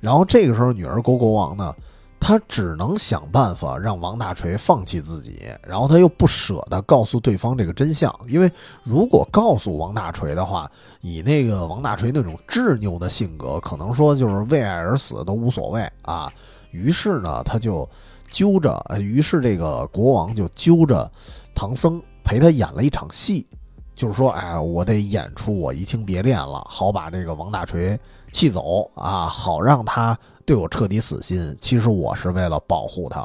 [0.00, 1.74] 然后这个时候，女儿国国王呢，
[2.22, 8.52] 他只能想办法让王大锤放弃自己，然后他又不舍得告诉对方这个真相，因为
[8.84, 16.30] 如果告诉王大锤的话，以那个王大锤那种执拗的性格，可能说就是为爱而死都无所谓啊。
[16.70, 17.88] 于是呢，他就
[18.30, 21.10] 揪着，于是这个国王就揪着
[21.54, 23.46] 唐僧陪他演了一场戏，
[23.94, 27.98] 就是说，哎，我得演出我移情别恋了，好把这个王大锤。
[28.32, 30.16] 气走啊，好让他
[30.50, 31.56] 对我彻底死心。
[31.60, 33.24] 其实我是为了保护他。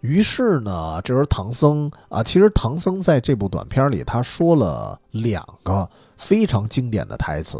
[0.00, 7.56] 于是呢，这时候唐僧啊，其实唐僧在这部短片里，他说了两个非常经典的台词。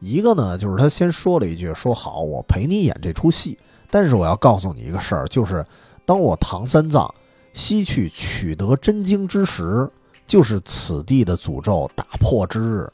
[0.00, 3.56] 一个呢，就是他先说了一句：“说好，我陪你演这出戏，
[3.90, 5.64] 但是我要告诉你一个事儿，就是
[6.04, 7.10] 当我唐三藏
[7.54, 9.88] 西去取得真经之时，
[10.26, 12.86] 就是此地的诅咒打破之日。”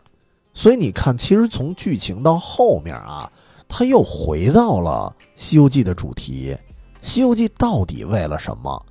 [0.55, 3.29] 所以你看，其实从剧情到后面啊，
[3.75, 6.55] 他又回到了《西游记》的主题。
[7.01, 8.87] 《西游记》到底为了什么？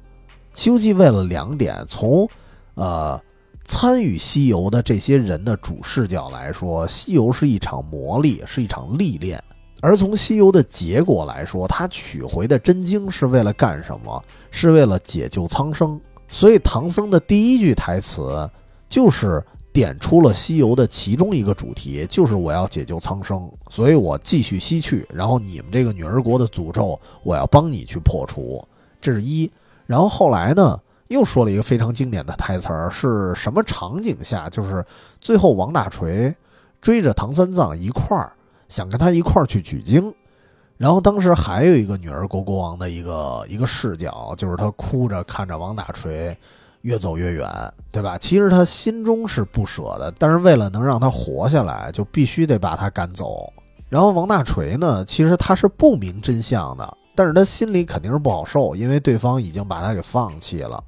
[0.59, 2.27] 《西游记》为了两点：从
[2.73, 3.21] 呃
[3.63, 9.39] 参与西游的这些人的主视角来说，西游是一场磨砺，是一场历练；
[9.81, 14.23] 而从西游的结果来说，他取回的真经是为了干什么？
[14.49, 16.01] 是为了解救苍生。
[16.27, 18.49] 所以唐僧的第一句台词
[18.89, 19.45] 就是。
[19.73, 25.07] 点出了西游的其中一个主题，就是我要解救苍生，所以我继续西去。
[25.13, 28.61] 然后你们这个女儿国的诅咒，我要帮你去破除。
[28.99, 29.49] 这是一。
[29.85, 34.49] 然后后来呢，又说了一个非常经典的台词儿，是什么场景下？
[34.49, 34.85] 就是
[35.19, 36.35] 最后王大锤
[36.81, 38.33] 追着唐三藏一块儿，
[38.67, 40.13] 想跟他一块儿去取经。
[40.77, 46.35] 然后当时还有一个女儿国国王的一个一个视角，就是他哭着看着王大锤。
[46.81, 47.47] 越走越远，
[47.91, 48.17] 对吧？
[48.17, 53.51] 其实他心中是不舍的，但是为了能让他活下来，就必须得把他赶走。
[53.89, 60.83] 然后王大锤呢，其实他是不明真相的，但是他心里肯定是不好受，因为对方已经把他给放弃了。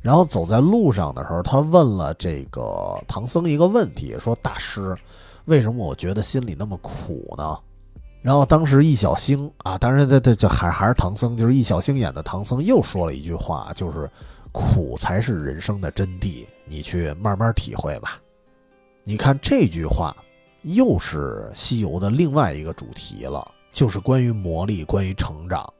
[0.00, 4.96] 然后走在路上的时候，他问了这个唐僧一个问题，说：“大师，
[5.46, 7.56] 为什么我觉得心里那么苦呢？”
[8.22, 14.10] 然后当时易小星啊，当然这这这还还是唐僧，就是易小星演的唐僧又说了一句话，就是
[14.52, 18.20] “苦才是人生的真谛，你去慢慢体会吧。”
[19.04, 20.16] 你看这句话，
[20.62, 25.72] 又是西游的另外一个主题了，就是关于磨砺，关于成长。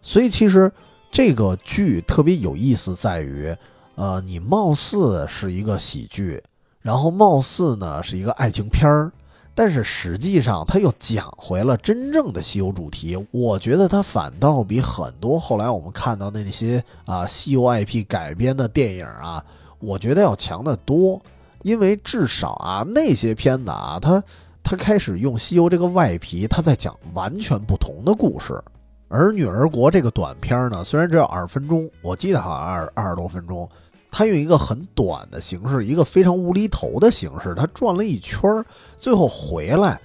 [0.00, 0.70] 所以其实。
[1.14, 3.54] 这个剧特别有意思，在于，
[3.96, 6.42] 呃，你貌似是一个喜剧，
[6.80, 9.12] 然后貌似呢是一个爱情片儿，
[9.54, 13.16] 但是实际上它又讲回了真正的西游主题。
[13.30, 19.44] 我觉得它反倒比很多后来我们看到的那些啊西游 IP 改编的电影啊，
[19.78, 21.20] 我觉得要强得多。
[21.62, 24.20] 因为至少啊那些片子啊，它
[24.64, 28.60] 它开始用西游这个外皮，它在讲完全不同的故事。
[29.06, 33.68] 而《女儿国》这个短片呢，虽然只有二十分钟，我记得好像二二十多分钟，
[34.12, 38.64] 他用一个很短的形式，一个非常无厘头的形式，他转了一圈
[38.98, 39.98] 最后回来，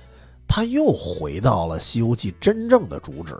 [0.47, 3.35] 他又回到了《西游记》真正的主旨。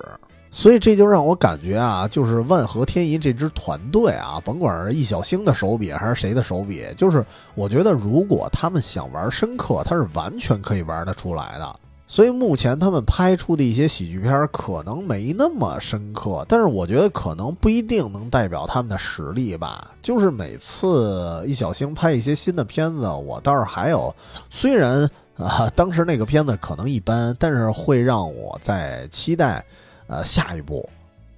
[0.50, 11.80] 所以这就让我感觉啊，就是万合天宜这支团队啊，甭管是易小星的手笔还是谁的手笔，就是我觉得如果他们想玩深刻，他是完全可以玩得出来的。
[12.10, 19.92] 所以目前他们拍出的一些喜剧片可能没那么深刻，但是我觉得可能不一定能代表他们的实力吧。
[20.02, 24.16] 就是每次易小星拍一些新的片子，我倒是还有，
[24.50, 29.64] 虽然 啊当时那个片子可能一般，但是会让我在期待，
[30.08, 30.90] 呃下一部，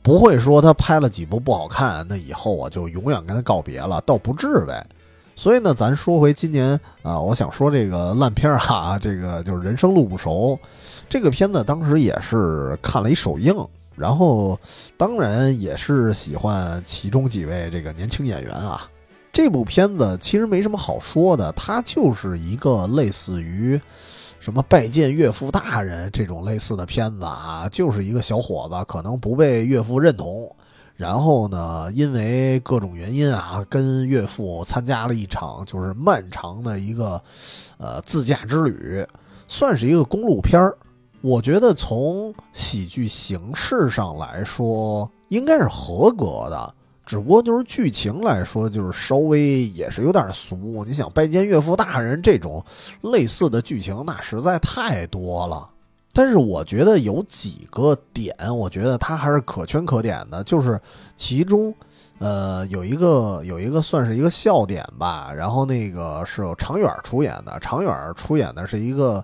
[0.03, 4.85] 不会说他拍了几部不好看，那以后我就永远跟他告别了，倒不至呗。
[5.39, 10.59] 所以呢，咱说回今年啊，我想说这个烂片儿哈，这个就是《人生路不熟》
[11.07, 13.55] 这个片子，当时也是看了一首映，
[13.95, 14.59] 然后
[14.97, 18.85] 当然也是喜欢其中几位这个年轻演员啊。
[19.31, 23.79] 这部片子其实没什么好说的，它就是一个类似于
[24.41, 30.53] 什么拜见岳父大人这种类似的片子啊，就是一个小伙子可能不被岳父认同。
[30.99, 37.23] 然后呢，因为各种原因啊，跟岳父参加了一场就是漫长的一个，
[37.77, 39.07] 呃，自驾之旅，
[39.47, 40.77] 算是一个公路片儿。
[41.21, 46.75] 我觉得从喜剧形式上来说，应该是合格的。
[47.05, 50.83] 只不过就是剧情来说，就是稍微也是有点俗。
[50.85, 52.61] 你想拜见岳父大人这种
[53.03, 55.69] 类似的剧情，那实在太多了。
[56.21, 60.43] 但是我觉得有几个点，我觉得它还是可圈可点的。
[60.43, 60.77] 就是
[61.15, 61.73] 其中，
[62.17, 65.31] 呃，有一个有一个算是一个笑点吧。
[65.33, 69.23] 然后那个是有常远出演的，常远出演的是一个，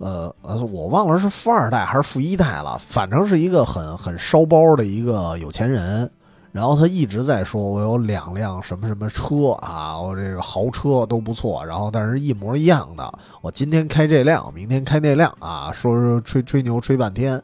[0.00, 6.10] 呃呃，我忘了是富二代还是富一代了，反正是一个很很烧包的一个有钱人。
[6.52, 11.64] 然后他一直在说，我有两辆什么什么车啊，我这个豪车都不错。
[11.64, 17.42] 然后但是一模一样的，我今天开这辆，明天开那辆啊，说说吹吹牛吹半天。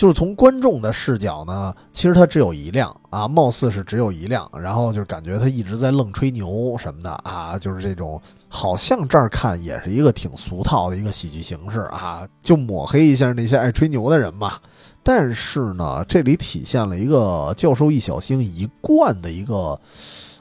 [0.00, 4.50] 就是从观众的视角呢，其实他只有一辆啊，貌似是只有一辆。
[4.58, 14.54] 然后就感觉他一直在愣吹牛什么的啊，就是这种，好像这儿看也是一个挺俗套的一个喜剧形式啊，就抹黑一下那些爱吹牛的人嘛。
[15.02, 19.78] 但是呢，这里体现了一个教授易小星一贯的一个，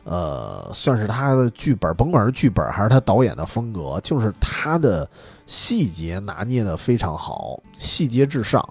[0.05, 5.05] 呃，算是他的剧本，甭管是剧本还是他导演的风格，就是他的
[5.45, 8.65] 细节拿捏的非常好，细节至上。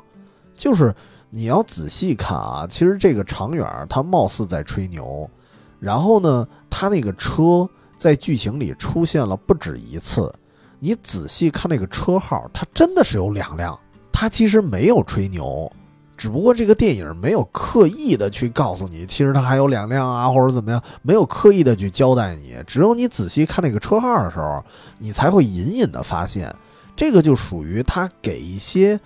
[0.58, 0.94] 就是
[1.30, 5.30] 你要仔细看啊，其实这个长远他貌似在吹牛，
[5.78, 10.34] 然后呢，他那个车在剧情里出现了不止一次，
[10.80, 13.78] 你仔细看那个车号，它真的是有两辆，
[14.12, 15.70] 他其实没有吹牛。
[16.16, 22.56] 只不过这个电影没有刻意的去告诉你，其实他还有两辆啊，或者怎么样，没有刻意的去交代你。
[22.66, 24.64] 只有你仔细看那个车号的时候，
[24.98, 26.52] 你才会隐隐的发现，
[26.96, 28.98] 这个就属于他给一些，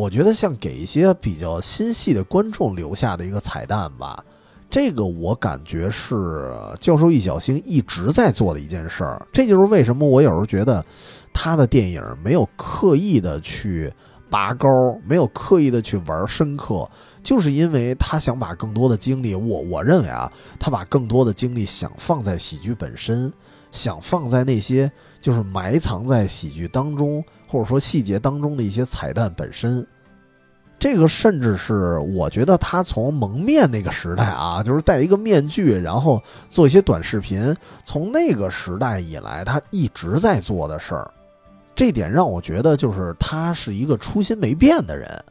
[0.00, 4.24] 我觉得像给一些比较心细的观众留下的一个彩蛋吧。
[4.70, 9.26] 这个我感觉是教授易小星一直在做的一件事儿。
[9.30, 10.82] 这就是为什么我有时候觉得
[11.34, 13.92] 他的电影没有刻意的去。
[14.30, 14.68] 拔高
[15.04, 16.88] 没有刻意的去玩深刻，
[17.20, 23.32] 就是因为他想把更多的精力，我我认为啊，他把更多的精力想放在喜剧本身，
[23.72, 24.88] 想放在那些
[25.20, 29.84] 就是埋藏在喜剧当中或者说细节当中的一些彩蛋本身。
[30.78, 37.54] 这个甚至是我觉得他从蒙面那个时代啊，就是戴一个面具，然后做一些短视频，
[37.84, 41.10] 从那个时代以来，他一直在做的事儿。
[41.74, 45.22] 这点让我觉得，就是他是一个初心没变的人。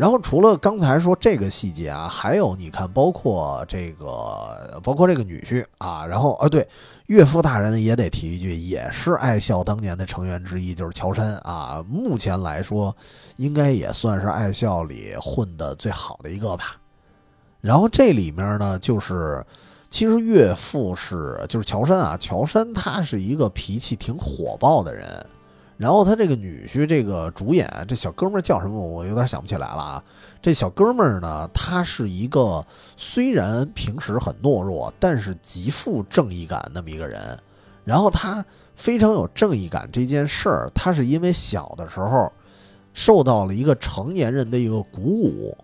[0.00, 6.66] 然后除了刚才说这个细节啊，还有你看，包括这个，包括这个女婿啊，然后啊，对，
[7.08, 11.84] 岳父大人也得提一句，也是爱笑当年的成员之一，就是乔杉啊。
[11.86, 12.96] 目前来说，
[13.36, 16.76] 应该也算是爱笑里混的最好的一个吧。
[17.60, 19.44] 然后这里面呢，就是
[19.90, 25.26] 其实岳父是就是乔杉啊，乔杉他是一个脾气挺火爆的人。
[25.80, 28.78] 然后他这个女婿，这个主演这小哥们儿叫什么？
[28.78, 30.04] 我有点想不起来了啊。
[30.42, 32.62] 这小哥们儿呢，他是一个
[32.98, 37.34] 虽然平时很懦弱，但是极富正义感那么一个人。
[37.82, 38.44] 然后他
[38.74, 42.30] 非常有正义感这件事儿，他是因为小的时候
[42.92, 45.56] 受到了一个成年人的一个鼓舞，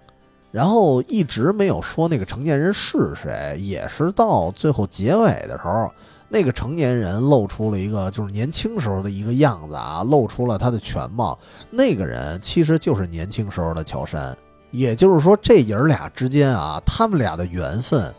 [0.50, 5.92] 然后一直没有说那个成年人是谁，也是到最后结尾的时候。
[6.28, 11.38] 那个成年人露出了一个就是年轻时候的一个样子啊，露出了他的全貌。
[11.70, 14.36] 那个人其实就是年轻时候的乔杉，
[14.72, 18.12] 也就是说这爷儿俩之间啊，他们俩的缘分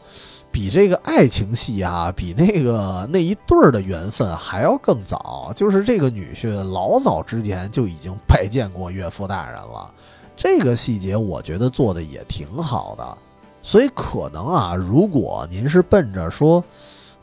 [0.49, 5.51] 比这个爱情戏啊，比那个那一对儿的缘分还要更早。
[5.53, 9.91] 就是这个女婿老早之前就已经拜见过岳父大人了，
[10.37, 13.17] 这个细节我觉得做的也挺好的。
[13.61, 16.63] 所以可能啊，如果您是奔着说。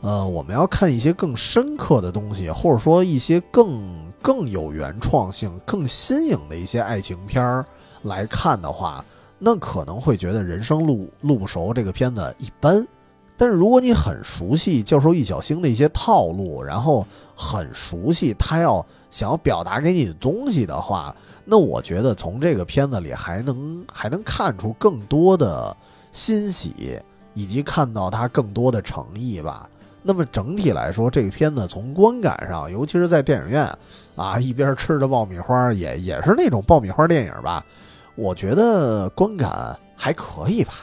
[0.05, 3.81] 呃，我们要看一些更深刻的东西，或者说一些更
[4.21, 7.65] 更有原创性、更新颖的一些爱情片儿
[8.03, 9.03] 来看的话，
[9.39, 12.87] 那可能会觉得《人生路路不熟》这个片子一般。
[13.35, 17.03] 但是如果你很熟悉教授易小星的一些套路，然后
[17.35, 25.75] 很熟悉他要想要表达给你的东西的话，那我觉得从这个片子里还能还能看出更多的
[26.11, 27.01] 欣喜，
[27.33, 29.67] 以及看到他更多的诚意吧。
[30.07, 33.67] 那么整体来说，这个片子从观感上，尤其是在电影院，
[34.15, 37.65] 啊，一边吃着爆米花，也也是那种爆米花电影吧，
[38.13, 40.73] 我觉得观感还可以吧。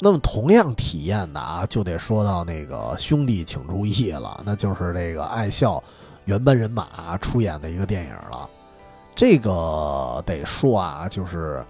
[0.00, 5.80] 那么同样体验的啊，就得说到那个兄弟请注意了，那就是这个爱笑
[6.24, 8.48] 原班人马出演的一个电影了。
[9.14, 11.64] 这个得说啊，就是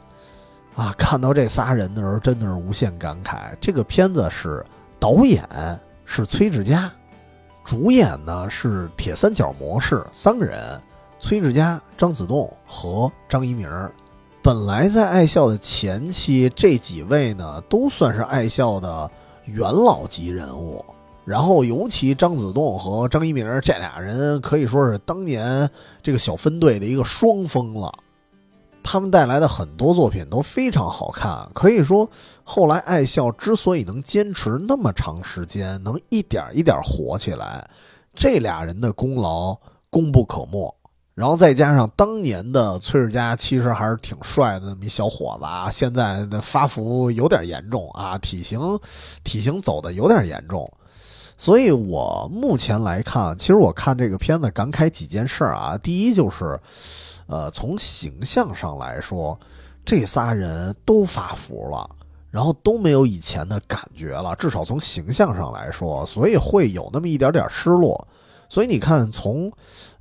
[0.74, 3.54] 啊，看到这仨人的时候，真的是无限感慨。
[3.60, 4.64] 这个片子是
[4.98, 5.46] 导演。
[6.06, 6.90] 是崔志佳，
[7.64, 10.80] 主演呢是铁三角模式三个人，
[11.18, 13.68] 崔志佳、张子栋和张一鸣。
[14.40, 19.10] 本来在爱笑的前期，这几位呢都算是爱笑的
[19.44, 20.82] 元老级人物。
[21.24, 25.68] 然后尤其张子栋和张一鸣这俩人，可以说是当年
[26.00, 27.92] 这个小分队的一个双峰了。
[28.88, 32.08] 他们带来的很多作品都非常好看，可以说
[32.44, 37.68] 后来爱笑之所以能坚持那么长时间，能一点一点火起来，
[38.14, 39.58] 这俩人的功劳
[39.90, 40.72] 功不可没。
[41.16, 48.60] 然后再加上当年的崔世佳，其实还是挺帅的那么一小伙子啊，现在的发福有点严重啊，体型
[49.24, 50.70] 体型走的有点严重。
[51.36, 56.60] 所以我目前来看，其实我看这个片子感慨几件事啊，第一就是。
[57.26, 59.38] 呃，从形象上来说，
[59.84, 61.88] 这仨人都发福了，
[62.30, 68.06] 然后都没有以前的感觉了，至少从形象上来说，所以会有那么一点点失落。
[68.48, 69.50] 所以你看，从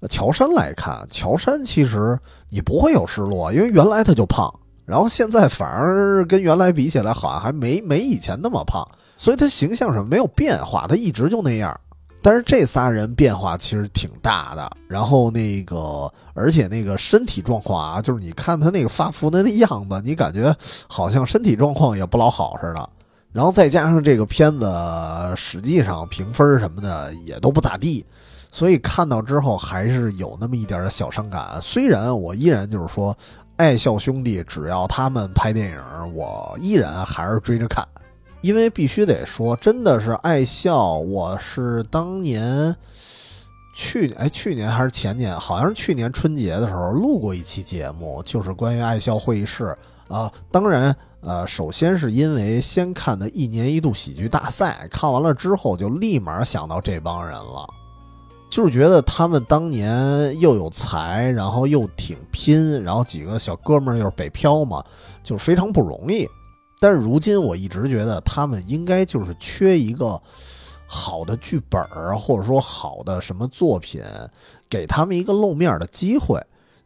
[0.08, 2.20] 乔杉来看，乔杉其实
[2.50, 4.54] 你不会有失落，因为原来他就胖，
[4.86, 8.88] 然后现在反而跟原来比起来，好像还没没以前那么胖，
[9.18, 11.76] 所以他形象上没有变化，他一直就那样。
[12.26, 20.52] 但是这仨人变化其实挺大的，然后那个，而且那个身体状况啊，就是你看他那个发福的那样子，你感觉
[20.88, 22.90] 好像身体状况也不老好似的。
[23.32, 24.74] 然后再加上这个片子
[25.36, 28.04] 实际上评分什么的也都不咋地，
[28.50, 31.60] 所以看到之后还是有那么一点小伤感。
[31.62, 33.16] 虽然我依然就是说，
[33.56, 35.80] 爱笑兄弟只要他们拍电影，
[36.16, 37.88] 我依然还是追着看。
[38.46, 41.00] 因为必须得说，真的是爱笑。
[41.00, 42.76] 我是当年
[43.76, 49.76] 去哎，去年还是前年，好像是去年春节的时候录过一期节目，就是关于爱笑会议室
[50.08, 50.32] 啊。
[50.52, 57.68] 当然，呃，首先是因为先看的一年一度喜剧大赛，看完了之后就立马想到这帮人了，
[58.52, 64.84] 就是觉得他们当年又有才，然后又挺拼，然后几个小哥们儿又是北漂嘛，
[65.24, 66.28] 就是非常不容易。
[66.80, 70.22] 但是如今，我一直觉得他们应该就是缺一个
[70.86, 74.04] 好的剧本儿，或者说好的什么作品，
[74.70, 76.40] 给他们一个露面的机会。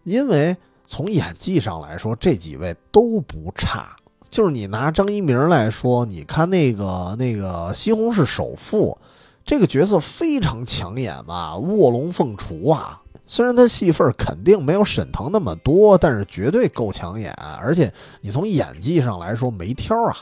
[0.03, 0.55] 因为
[0.85, 3.95] 从演技上来说，这几位都不差。
[4.29, 8.97] 就是你拿张一鸣来说，你看那个那个《西红柿首富》
[9.43, 13.01] 这个角色非常抢眼嘛，卧龙凤雏啊。
[13.31, 17.31] 虽然他戏份肯定没有沈腾那么多，但是绝对够抢眼，
[17.61, 20.17] 而且你从演技上来说没挑啊。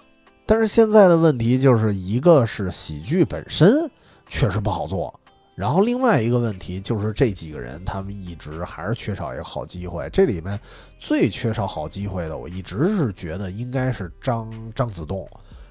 [0.45, 3.89] 但是现在的问题就是一个是喜剧本身
[4.27, 5.17] 确实不好做，
[5.55, 10.09] 然后另外一个问题就是这几个人他们一直还是缺少一个好机会。
[10.11, 10.59] 这里面
[10.99, 15.25] 最缺少好机会的，我一直是觉得应该是张张子栋，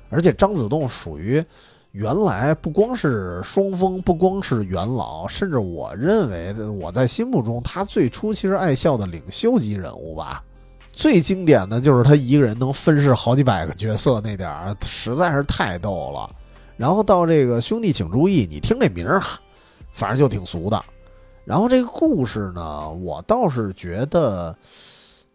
[0.09, 1.45] 而且张子栋属于
[1.97, 10.45] 原来不光是双峰，不光是元老，甚至我认为我在心目中他最初其实爱笑的领袖级人物吧。
[10.93, 16.29] 最经典的就是他一个人能分饰好几百个角色那点儿，实在是太逗了。
[16.77, 19.41] 然后到这个兄弟请注意，你听这名儿啊，
[19.95, 20.85] 反正就挺俗的。
[21.47, 24.55] 然后这个故事呢，我倒是觉得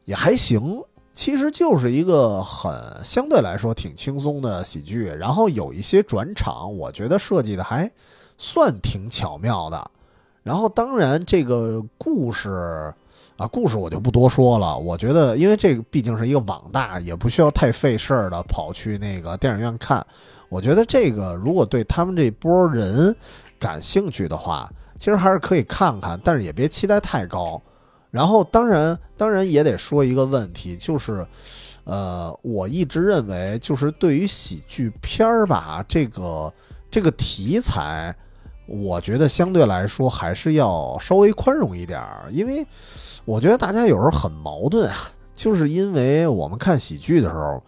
[0.05, 0.79] 也还行，
[1.21, 2.73] 其实就是一个很
[3.03, 5.05] 相对来说挺轻松的喜剧。
[5.05, 7.91] 然后有一些转场，我觉得设计的还
[8.39, 9.91] 算挺巧妙的。
[10.41, 12.91] 然后当然这个故事。
[13.37, 14.75] 啊，故事我就不多说了。
[14.75, 20.03] 我觉得，因为这个毕竟是一个网大，也不需要太费事儿的跑去那个电影院看。
[20.49, 23.15] 我觉得这个如果对他们这波人
[23.59, 24.67] 感兴趣的话，
[24.97, 27.61] 其实还是可以看看，但是也别期待太高。
[28.11, 31.25] 然后，当然，当然也得说一个问题，就是，
[31.85, 36.53] 呃，我一直认为，就是对于喜剧片儿吧，这个
[36.91, 38.15] 这个题材，
[38.67, 42.65] 我觉得相对来说还是要稍微宽容一点儿，因为。
[43.23, 44.97] 我觉得大家有时候很矛盾啊，
[45.35, 47.63] 就是因为我们看喜剧的时候，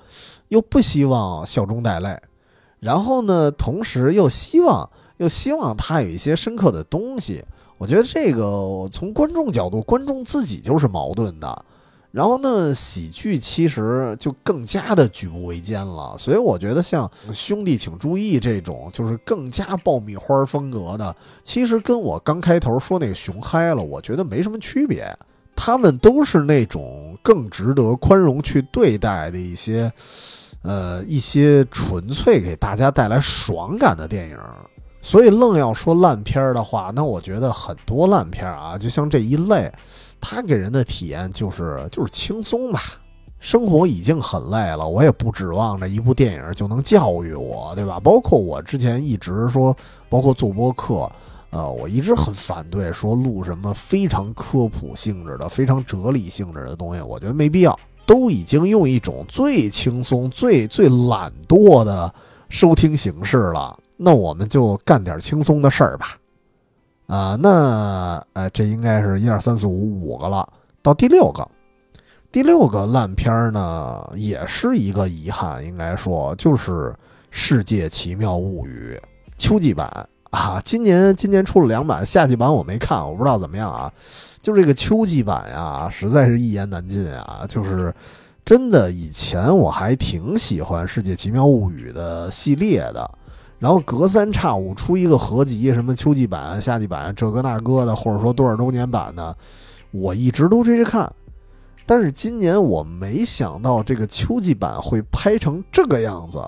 [0.47, 2.19] 又不希望笑中带泪，
[2.79, 7.45] 然后呢，同时又希望又希望它有一些深刻的东西。
[7.83, 11.65] 我觉得这个从观众角度，观众自己就是矛盾的。
[12.11, 16.15] 然后呢，喜剧其实就更加的举步维艰了。
[16.17, 25.05] 所以我觉得像兄弟请注意这种，就是更加爆米花风格的，其实跟我刚开头说那个熊嗨了，我觉得没什么区别。
[25.53, 29.91] 他们都是那种更值得宽容去对待的一些，
[30.61, 34.37] 呃，一些纯粹给大家带来爽感的电影。
[35.05, 39.69] 所以，愣要说烂片儿的话，那我觉得很多烂片儿啊，就像这一类，
[40.21, 42.79] 它给人的体验就是就是轻松吧。
[43.37, 47.99] 生活已经很累了，我也不指望着一部电影就能教育我，对吧？
[47.99, 49.75] 包括我之前一直说，
[50.07, 51.11] 包括做播客。
[51.49, 57.77] 呃，我一直很反对说录什么非常科普性质的、非常哲理性质的东西，我觉得没必要。
[58.05, 62.11] 都已经用一种最轻松、最最懒惰的
[62.49, 66.17] 收听形式了，那我们就干点轻松的事儿吧。
[67.07, 70.47] 啊，那呃，这应该是一二三四五五个了，
[70.81, 71.47] 到第六个，
[72.31, 76.71] 第六个烂片儿呢，也是一个遗憾，应该说就是
[77.29, 78.99] 《世界奇妙物语》
[79.37, 80.07] 秋季版。
[80.31, 83.91] 啊，今年今年出了两版，夏季版我没看，我不知道怎么样啊。
[84.41, 87.45] 就这个秋季版呀，实在是一言难尽啊。
[87.47, 87.93] 就是
[88.43, 93.11] 真的，以前我还挺喜欢《世界奇妙物语》的系列的，
[93.63, 99.33] 然后隔三差五出一个合集，什么秋季版、夏季版，这个那个的，或者说多少周年版的，
[99.91, 101.09] 我一直都追着看。
[101.85, 106.41] 但是今年我没想到这个秋季版会拍成这个样子。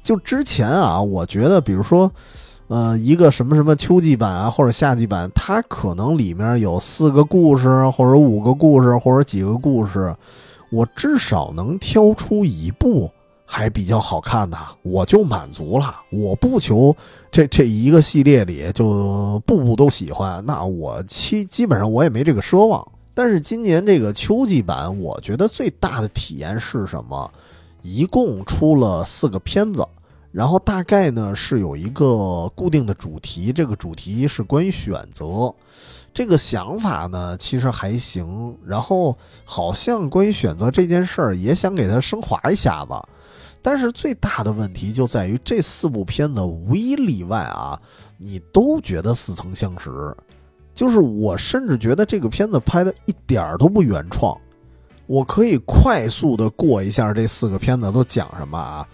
[0.00, 2.08] 就之前啊，我觉得，比如说。
[2.68, 10.14] 呃，一个什么什么秋季版啊，或者夏季版，它可能里面有四个故事，或者五个故事，或者几个故事，
[10.70, 13.10] 我至少能挑出一部
[13.52, 15.96] 还比较好看的，我就满足了。
[16.10, 16.96] 我不求
[17.32, 22.86] 这这一个系列里就步步都喜欢，那我基基本上我也没这个奢望。
[23.12, 27.28] 但是今年这个秋季版，我觉得最大的体验是什么？
[27.82, 29.84] 一共出了四个片子。
[30.30, 35.52] 然后大概呢是有一个固定的主题，这个主题是关于选择，
[36.14, 38.56] 这个想法呢其实还行。
[38.64, 42.92] 然后好像关于选择这件事儿也想给它升华一下子，
[43.62, 47.78] 但是最大的问题就在于这四部片子无一例外啊，
[48.18, 50.14] 你都觉得似曾相识，
[50.72, 54.36] 就是我甚至觉得这个片子拍的一点儿都不原创。
[55.06, 58.86] 我可以快速的过一下这四个片子都讲什么啊？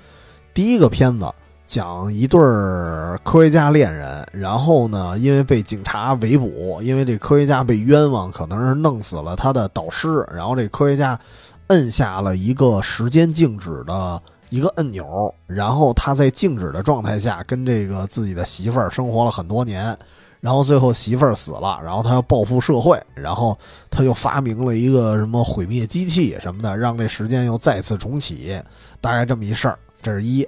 [0.54, 1.30] 第一个片子
[1.66, 11.20] 讲一对儿科学家恋人，然后呢，因为被警察围捕，因为这科学家被冤枉，可能是弄死了他的导师，然后这科学家
[11.66, 19.96] 摁下了一个时间静止的一个按钮，然后他在静止的状态下跟这个自己的媳妇儿生活了很多年，
[20.40, 23.58] 然后最后媳妇儿死了，然后他要报复社会，然后
[23.90, 28.60] 他就发明了一个什么毁灭机器什么的，让这时间又再次重启，
[29.00, 29.78] 大概这么一事儿。
[30.02, 30.46] 这是一，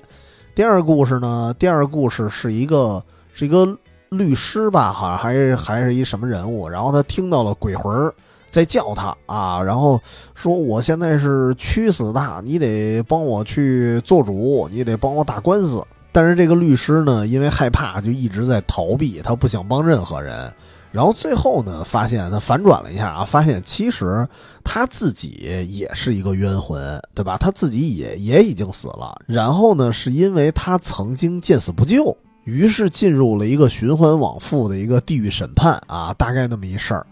[0.55, 1.53] 第二个故事呢？
[1.59, 3.03] 第二个故事是一个
[3.33, 3.77] 是一个
[4.09, 8.15] 律师吧，好像还是还是一什么人物，然后他听到了鬼魂儿
[8.49, 10.01] 在叫他啊，然后
[10.35, 15.83] 说我现在是屈死的，你得帮我去做主，你得帮我打官司。
[16.11, 20.53] 但是这个律师呢，因为害怕，就一直在逃避，他不想帮任何人。
[20.91, 24.27] 然后最后呢，发现他反转了一下啊，发现其实
[24.65, 27.37] 他自己也是一个冤魂，对吧？
[27.39, 29.15] 他自己也也已经死了。
[29.27, 37.07] 然后呢，是因为他曾经见死不救，于是进入了一个循环往复的一个地狱审判啊，大概那么一事儿。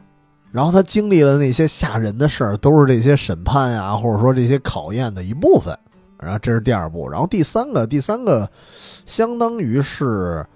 [0.56, 5.78] 然后他经历了那些吓人的事儿，都是这些审判呀，或者说这些考验的一部分。
[6.18, 8.50] 然后这是第二部，然后第三个，第三个，
[9.04, 10.46] 相当于是，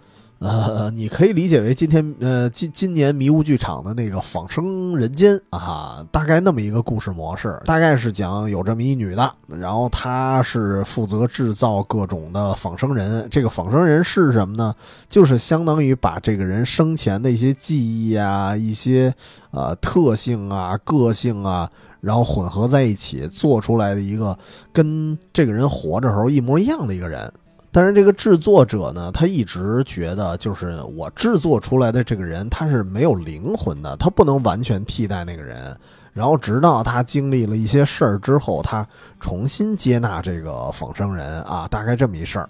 [0.40, 14.74] 呃，你可以理解为今天，呃，今今年迷雾剧场的那个仿生人间啊，大概那么一个故事模式，大概是讲有这么一女的，然后她是负责制造各种的仿生人，这个仿生人是什么呢？
[15.10, 19.14] 就是相当于把这个人生前的一些记忆啊，一些
[19.50, 21.70] 呃特性啊、个性啊。
[22.00, 24.34] 然后混合在一起做出来的一个
[24.72, 27.30] 跟这个人活着时候一模一样的一个人，
[27.72, 35.76] 但是这个制作者呢，他一直觉得就是我制作出来的这个人他是没有灵魂的，他不能完全替代那个人。
[36.12, 38.86] 然后直到他经历了一些事儿之后，他
[39.20, 42.48] 重新接纳这个仿生人啊，大概这么一事儿。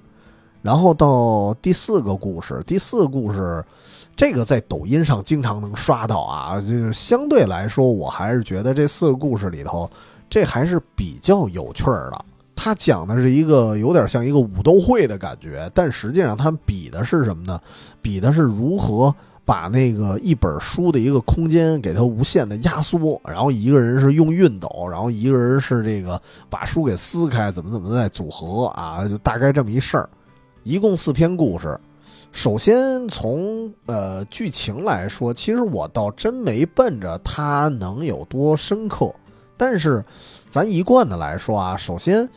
[0.62, 3.64] 然后到第四个故事，第四个故事。
[4.16, 9.90] 这个在抖音上经常能刷到啊，就相对来说，我还是觉得这四个故事里头，
[10.28, 12.24] 这还是比较有趣儿的。
[12.62, 17.58] 他讲的是一个有点像一个武斗会的感觉，但实际上他比的是什么呢？
[18.02, 19.14] 比的是如何
[19.46, 26.20] 把那个一本书的一个空间给它无限的压缩，然后一个人是用熨斗，然后一个人是这个
[26.50, 30.06] 把书给撕开，怎么怎么再组合啊，就大概这么一事儿。
[30.62, 31.80] 一共四篇故事。
[32.30, 39.10] 首先从呃剧情来说，其实我倒真没奔着它能有多深刻。
[39.56, 40.04] 但是，
[40.48, 42.24] 咱一贯的来说啊，首先《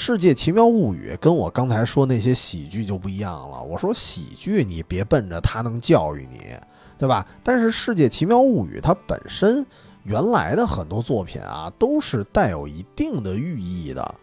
[0.00, 3.60] 世界奇妙物语》跟我刚才说那些喜剧就不一样了。
[3.60, 6.54] 我说喜剧你别奔着它能教育你，
[6.96, 7.26] 对吧？
[7.42, 9.66] 但是《世界奇妙物语》它本身
[10.04, 14.14] 原来的很多作品啊，都是带有一定的寓意的。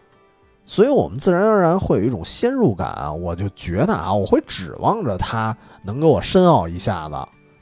[0.64, 7.16] 所以，我们自然而然会有一种先入感啊，我就觉得啊，我会指望着它能给我深奥一下子，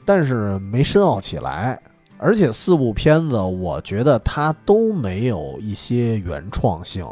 [0.05, 1.77] 但是没深奥起来。
[2.17, 7.05] 而且四部片子，我觉得它都没有一些原创性。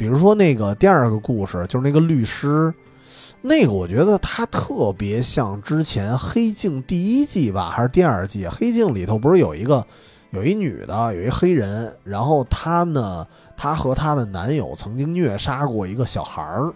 [0.00, 2.72] 比如说那个第二个故事，就是那个律师，
[3.42, 9.84] 那个我觉得他特别像之前《黑镜》第一季吧，还是第二季，《黑镜》里头不是有一个
[10.30, 13.26] 有一女的，有一黑人，然后她呢。
[13.58, 16.72] 她和她的男友曾经虐杀过一个小孩儿，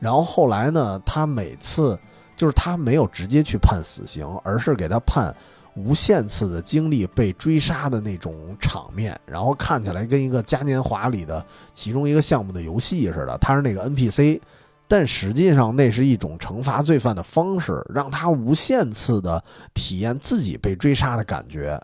[0.00, 1.96] 然后后来呢，她每次
[2.34, 5.32] 就是她没有直接去判死刑，而是给她判
[5.76, 11.44] 无限次的经历被追杀的那种场面，然后看起来跟一个嘉年华里的
[11.74, 13.36] 其中一个项目的游戏似的。
[13.38, 14.40] 他是那个 NPC，
[14.88, 19.42] 但实际上那是一种惩罚罪犯的方式，让他无限次的
[19.74, 21.80] 体验自己被追杀的感觉，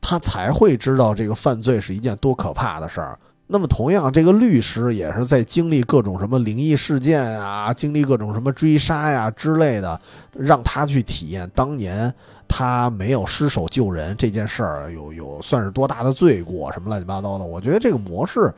[0.00, 3.18] 他才会知道这个犯罪是一件多可怕的事儿。
[3.50, 9.98] 那么，同样，这个律师也是在经历各种什么灵异事件啊，经历各种什么追杀呀之类的，
[10.32, 12.12] 让他去体验当年
[12.48, 17.44] 他没有失手救人这件事儿，有有算是多大的罪过，什么乱七八糟的。
[17.44, 18.52] 我觉得这个模式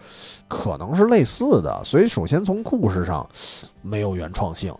[0.49, 3.29] 可能是类似的，所以首先从故事上
[3.83, 4.75] 没有原创性。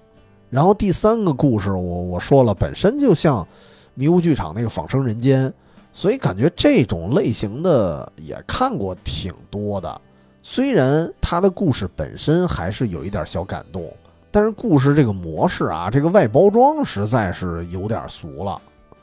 [0.49, 3.47] 然后第三个故事，我我说了，本身就像
[3.95, 5.53] 迷雾剧场那个仿生人间。
[5.93, 10.01] 所以感觉这种类型的也看过挺多的，
[10.41, 13.93] 虽然他的故事本身还是有一点小感动，
[14.31, 18.63] 但是故事这个模式啊，这个外包装实在是有点俗了。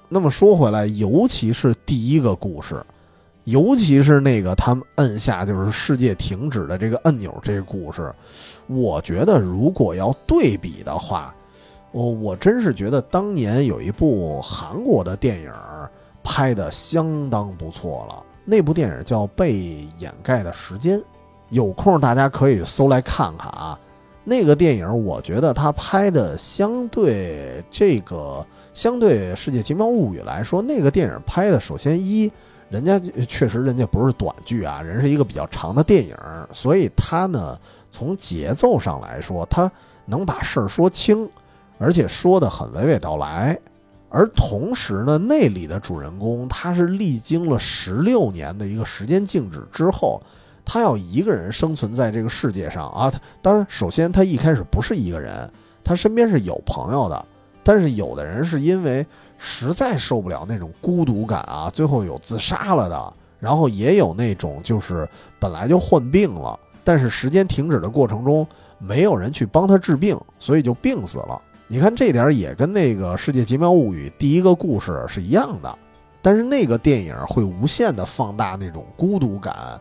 [0.09, 2.83] 那么说回来，尤其是第一个故事，
[3.43, 8.13] 尤其是那个他们摁下就是世界停止的这个按钮这个故事，
[8.67, 11.33] 我觉得如果要对比的话，
[11.91, 15.51] 我我真是觉得当年有一部韩国的电影。
[16.29, 20.99] 拍的相当不错了，那部电影叫《被掩盖的时间》，
[21.47, 23.79] 有空大家可以搜来看看啊。
[24.25, 28.45] 那个电影我觉得他拍的相对这个
[28.77, 32.31] 相对《世界奇妙物语》来说，那个电影拍的首先一，
[32.69, 36.15] 人家确实人家不是短剧啊，人是一个比较长的电影，
[36.51, 37.57] 所以他呢
[37.89, 39.69] 从节奏上来说，他
[40.05, 41.27] 能把事儿说清，
[41.79, 43.57] 而且说的很娓娓道来。
[44.09, 50.21] 而同时呢，那里的主人公他是历经了十六年的一个时间静止之后，
[50.63, 53.09] 他要一个人生存在这个世界上啊。
[53.09, 55.51] 他当然，首先他一开始不是一个人，
[55.83, 57.25] 他身边是有朋友的，
[57.67, 59.05] 但是有的人是因为
[59.37, 65.05] 实在受不了那种孤独感啊，最后有自杀了的，然后也有那种就是
[65.37, 68.47] 本来就患病了，但是时间停止的过程中
[68.79, 71.41] 没有人去帮他治病，所以就病死了。
[71.67, 75.77] 你看这点也跟那个《世界奇妙物语》第一个故事是一样的，
[76.21, 79.77] 但是那个电影会无限的放大那种孤独感，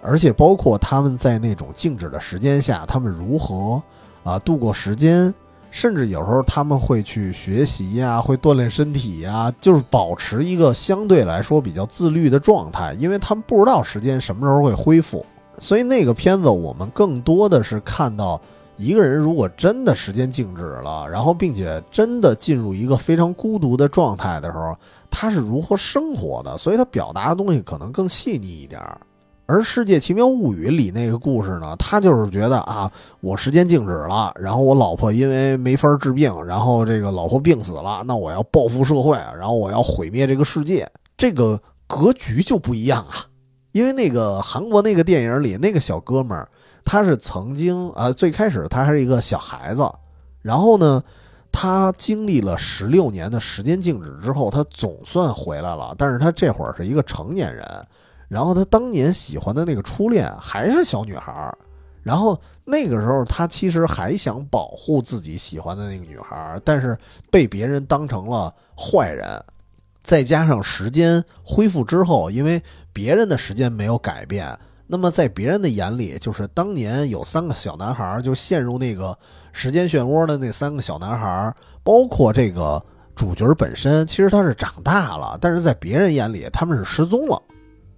[0.00, 3.82] 而且包括他们在那种静止的时间下，他们如何
[4.24, 5.34] 啊度过时间，
[5.76, 15.26] 甚至有时候他们会去学习呀，会锻炼身体呀，就是保持一个相对来说比较自律的状态，因为他们不知道时间什么时候会恢复，
[15.58, 18.40] 所以那个片子我们更多的是看到。
[18.78, 24.76] 一个人如果真的时间静止了，然后并且真的进入一个非常孤独的状态的时候，
[25.10, 26.58] 他是如何生活的？
[26.58, 29.00] 所以他表达的东西可能更细腻一点儿。
[29.46, 32.90] 而《世界奇妙物语》里那个故事呢，他就是觉得啊，
[33.20, 40.86] 我时间静止了，然后我老婆因为没法治病，然后这个老婆病死了，那我要报复社会，然后我要毁灭这个世界，
[41.16, 43.24] 这个格局就不一样啊。
[43.72, 46.48] 因为那个韩国那个电影里那个小哥们儿。
[46.88, 49.82] 他是曾经啊，最开始他还是一个小孩子，
[50.40, 51.02] 然后呢，
[51.50, 55.92] 他经历了十六年的时间静止之后，他总算回来了。
[55.98, 57.66] 但是他这会儿是一个成年人，
[58.28, 61.56] 然后他当年喜欢的那个初恋还是小女孩儿，
[62.02, 66.96] 然后那个时候他其实还想保护自己喜欢的那个女孩儿，但是
[67.30, 69.42] 被别人当成了坏人。
[70.02, 72.62] 再加上时间恢复之后，因为
[72.92, 74.56] 别人的时间没有改变。
[74.86, 79.18] 那么在别人的眼里，就是当年有三个小男孩儿就陷入那个
[79.52, 82.80] 时间漩涡的那三个小男孩儿，包括这个
[83.16, 87.42] 主角本身，其实他是长大了，但是在别人眼里他们是失踪了。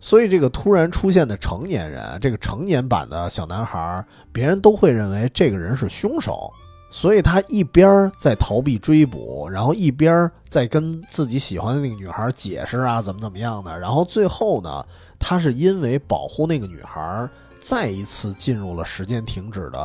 [0.00, 6.52] 所以这个突然出现的成年人，这个成年版的小男孩，别人都会认为这个人是凶手。
[6.90, 13.78] 所以他一边在逃避追捕，然后一边在跟自己喜欢的那个女孩解释啊，怎么怎么样的。
[13.78, 14.82] 然后最后呢？
[15.18, 17.28] 他是因为保护那个女孩，
[17.60, 19.78] 再一次进入了时间停止的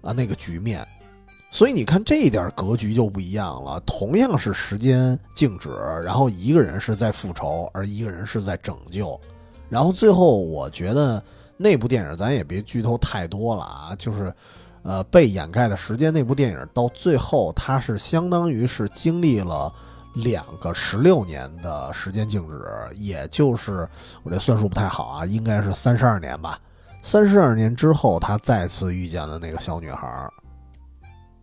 [0.00, 0.84] 啊那个局面，
[1.52, 3.78] 所以你看这一点格局就不一样了。
[3.86, 5.68] 同样是时间静止，
[6.02, 9.20] 然后一个人是在复仇，而一个人是在拯救。
[9.68, 11.22] 然后最后，我觉得
[11.56, 14.32] 那部电影咱也别剧透太多了啊，就是
[14.82, 19.72] 呃被掩盖的时间那部电影到最后，它是相当于是经历了。
[20.14, 22.66] 两个十六年的时间静止，
[22.96, 23.88] 也就是
[24.24, 26.58] 我这算数不太好啊，应该是三十二年吧。
[27.02, 30.28] 三十二年之后，他再次遇见了那个小女孩，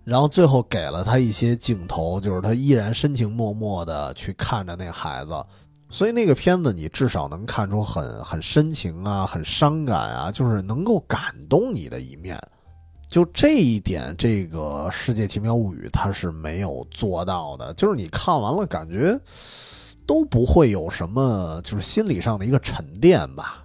[0.04, 5.32] 然后最后给了他一些镜头，就是他依然深情脉脉的去看着那孩子。
[5.96, 12.38] 所以那个片子你至少能看出很很深情啊，很伤感啊，就是能够感动你的一面。
[13.08, 17.74] 就这一点，这个《世界奇妙物语》它是没有做到的。
[17.76, 19.18] 就是你看完了，感觉
[20.06, 23.65] 都不会有什么，就是心理上的一个沉淀吧。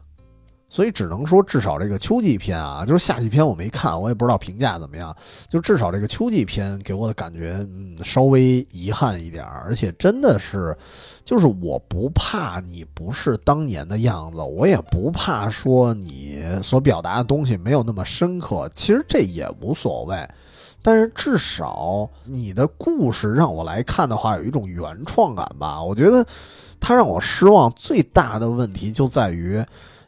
[0.73, 5.15] 所以只能说，至少这个秋季片啊，就是夏季片我没看，我也不知道评价怎么样。
[5.49, 10.77] 就至少这个秋季片给我的感觉，嗯，稍微遗憾一点而且真的是，
[11.25, 18.71] 就是我不怕你不是当年的样子，我也不怕说你所表达的东西没有那么深刻。
[18.73, 20.25] 其实这也无所谓，
[20.83, 25.83] 但是至少你的故事让我来看的话，有一种原创感吧。
[25.83, 26.25] 我觉得
[26.79, 29.61] 它让我失望最大的问题就在于。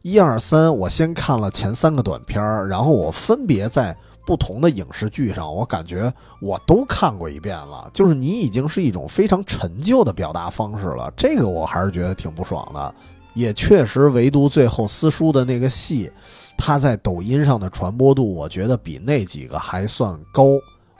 [0.02, 3.96] 一二三，我先看了前三个短片儿，然后我分别在
[4.26, 7.88] 不同的影视剧上，我感觉我都看过一遍了。
[7.94, 12.94] 就是你已经是一种非常陈旧的表达方式了，这个我还是觉得挺不爽的。
[13.34, 16.10] 也确实，唯独最后私塾的那个戏，
[16.58, 20.44] 它在抖音上的传播度，我觉得比那几个还算高。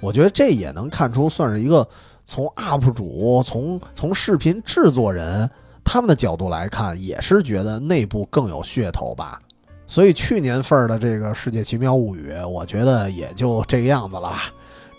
[0.00, 1.86] 我觉得这也能看出，算是一个
[2.24, 5.50] 从 UP 主、从从视频制作人。
[5.84, 9.40] 他们的角度来看，也是觉得内部更有噱头吧，
[9.86, 14.34] 所以去年份儿的这个《世界奇妙物语》，我觉得也就这个样子了，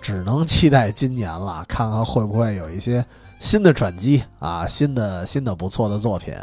[0.02, 3.04] 只能期待今年了，看看会不会有一些
[3.40, 6.34] 新的转机啊，新的新的不错的作品。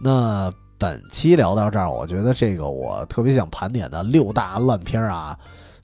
[0.00, 5.36] 那本期聊到这儿，我觉得这个我特别想盘点的六大烂片啊。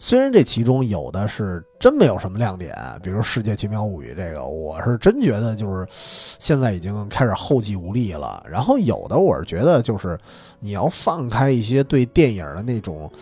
[0.03, 8.43] 虽然这其中有的是真没有什么亮点，比如《世界奇妙物语》这个，我是真觉得就是现在已经开始后继无力了。
[8.51, 10.19] 然后有的我是觉得就是
[10.59, 13.13] 你要放开一些对电影的那种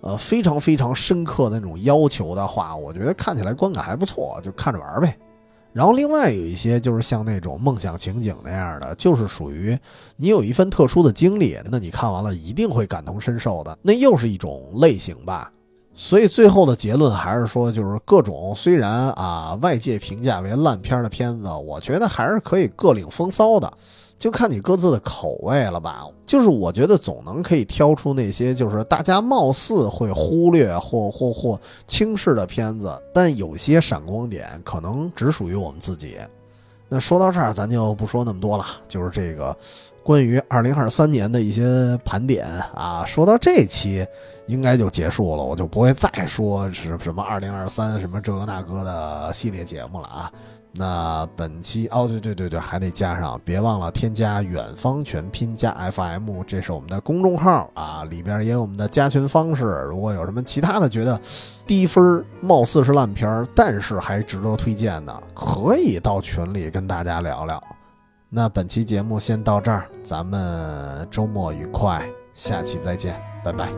[0.00, 5.18] 呃非常非常深刻的那种要求的话，我觉得看起来观感还不错，就看着玩呗。
[5.72, 9.76] 然后另外有一些就是像那种梦想情景那样的，就是属于
[10.16, 15.52] 你有一份特殊的经历，那你看完了一定会感同身受的，那又是一种类型吧。
[16.00, 23.70] 所以最后的结论还是说，就是各种虽然啊外界评价为烂片的片子，我觉得还是可以各领风骚的，
[24.16, 26.06] 就看你各自的口味了吧。
[26.24, 36.16] 就是我觉得总能可以挑出那些就是大家貌似会忽略或或或轻视的片子，但有些闪光点可能只属于我们自己。
[36.88, 39.56] 那说到这儿，咱就不说那么多了，就是这个
[40.02, 44.06] 关于二零二三年的一些盘点啊，说到这期。
[44.48, 50.32] 应该就结束了，我就不会再说是什么二零二三什么这个那个的系列节目了啊。
[50.72, 59.64] 那本期哦，对对对对，还得加上，别忘了添加远方全拼加 FM，这是我们的公众号啊，里边也有我们的加群方式。
[59.88, 61.20] 如果有什么其他的觉得
[61.66, 67.62] 低分貌似是烂片但是还值得推荐的，可以到群里跟大家聊聊。
[68.28, 73.68] 那本期节目先到这儿，咱们周末愉快，下期再见，拜拜。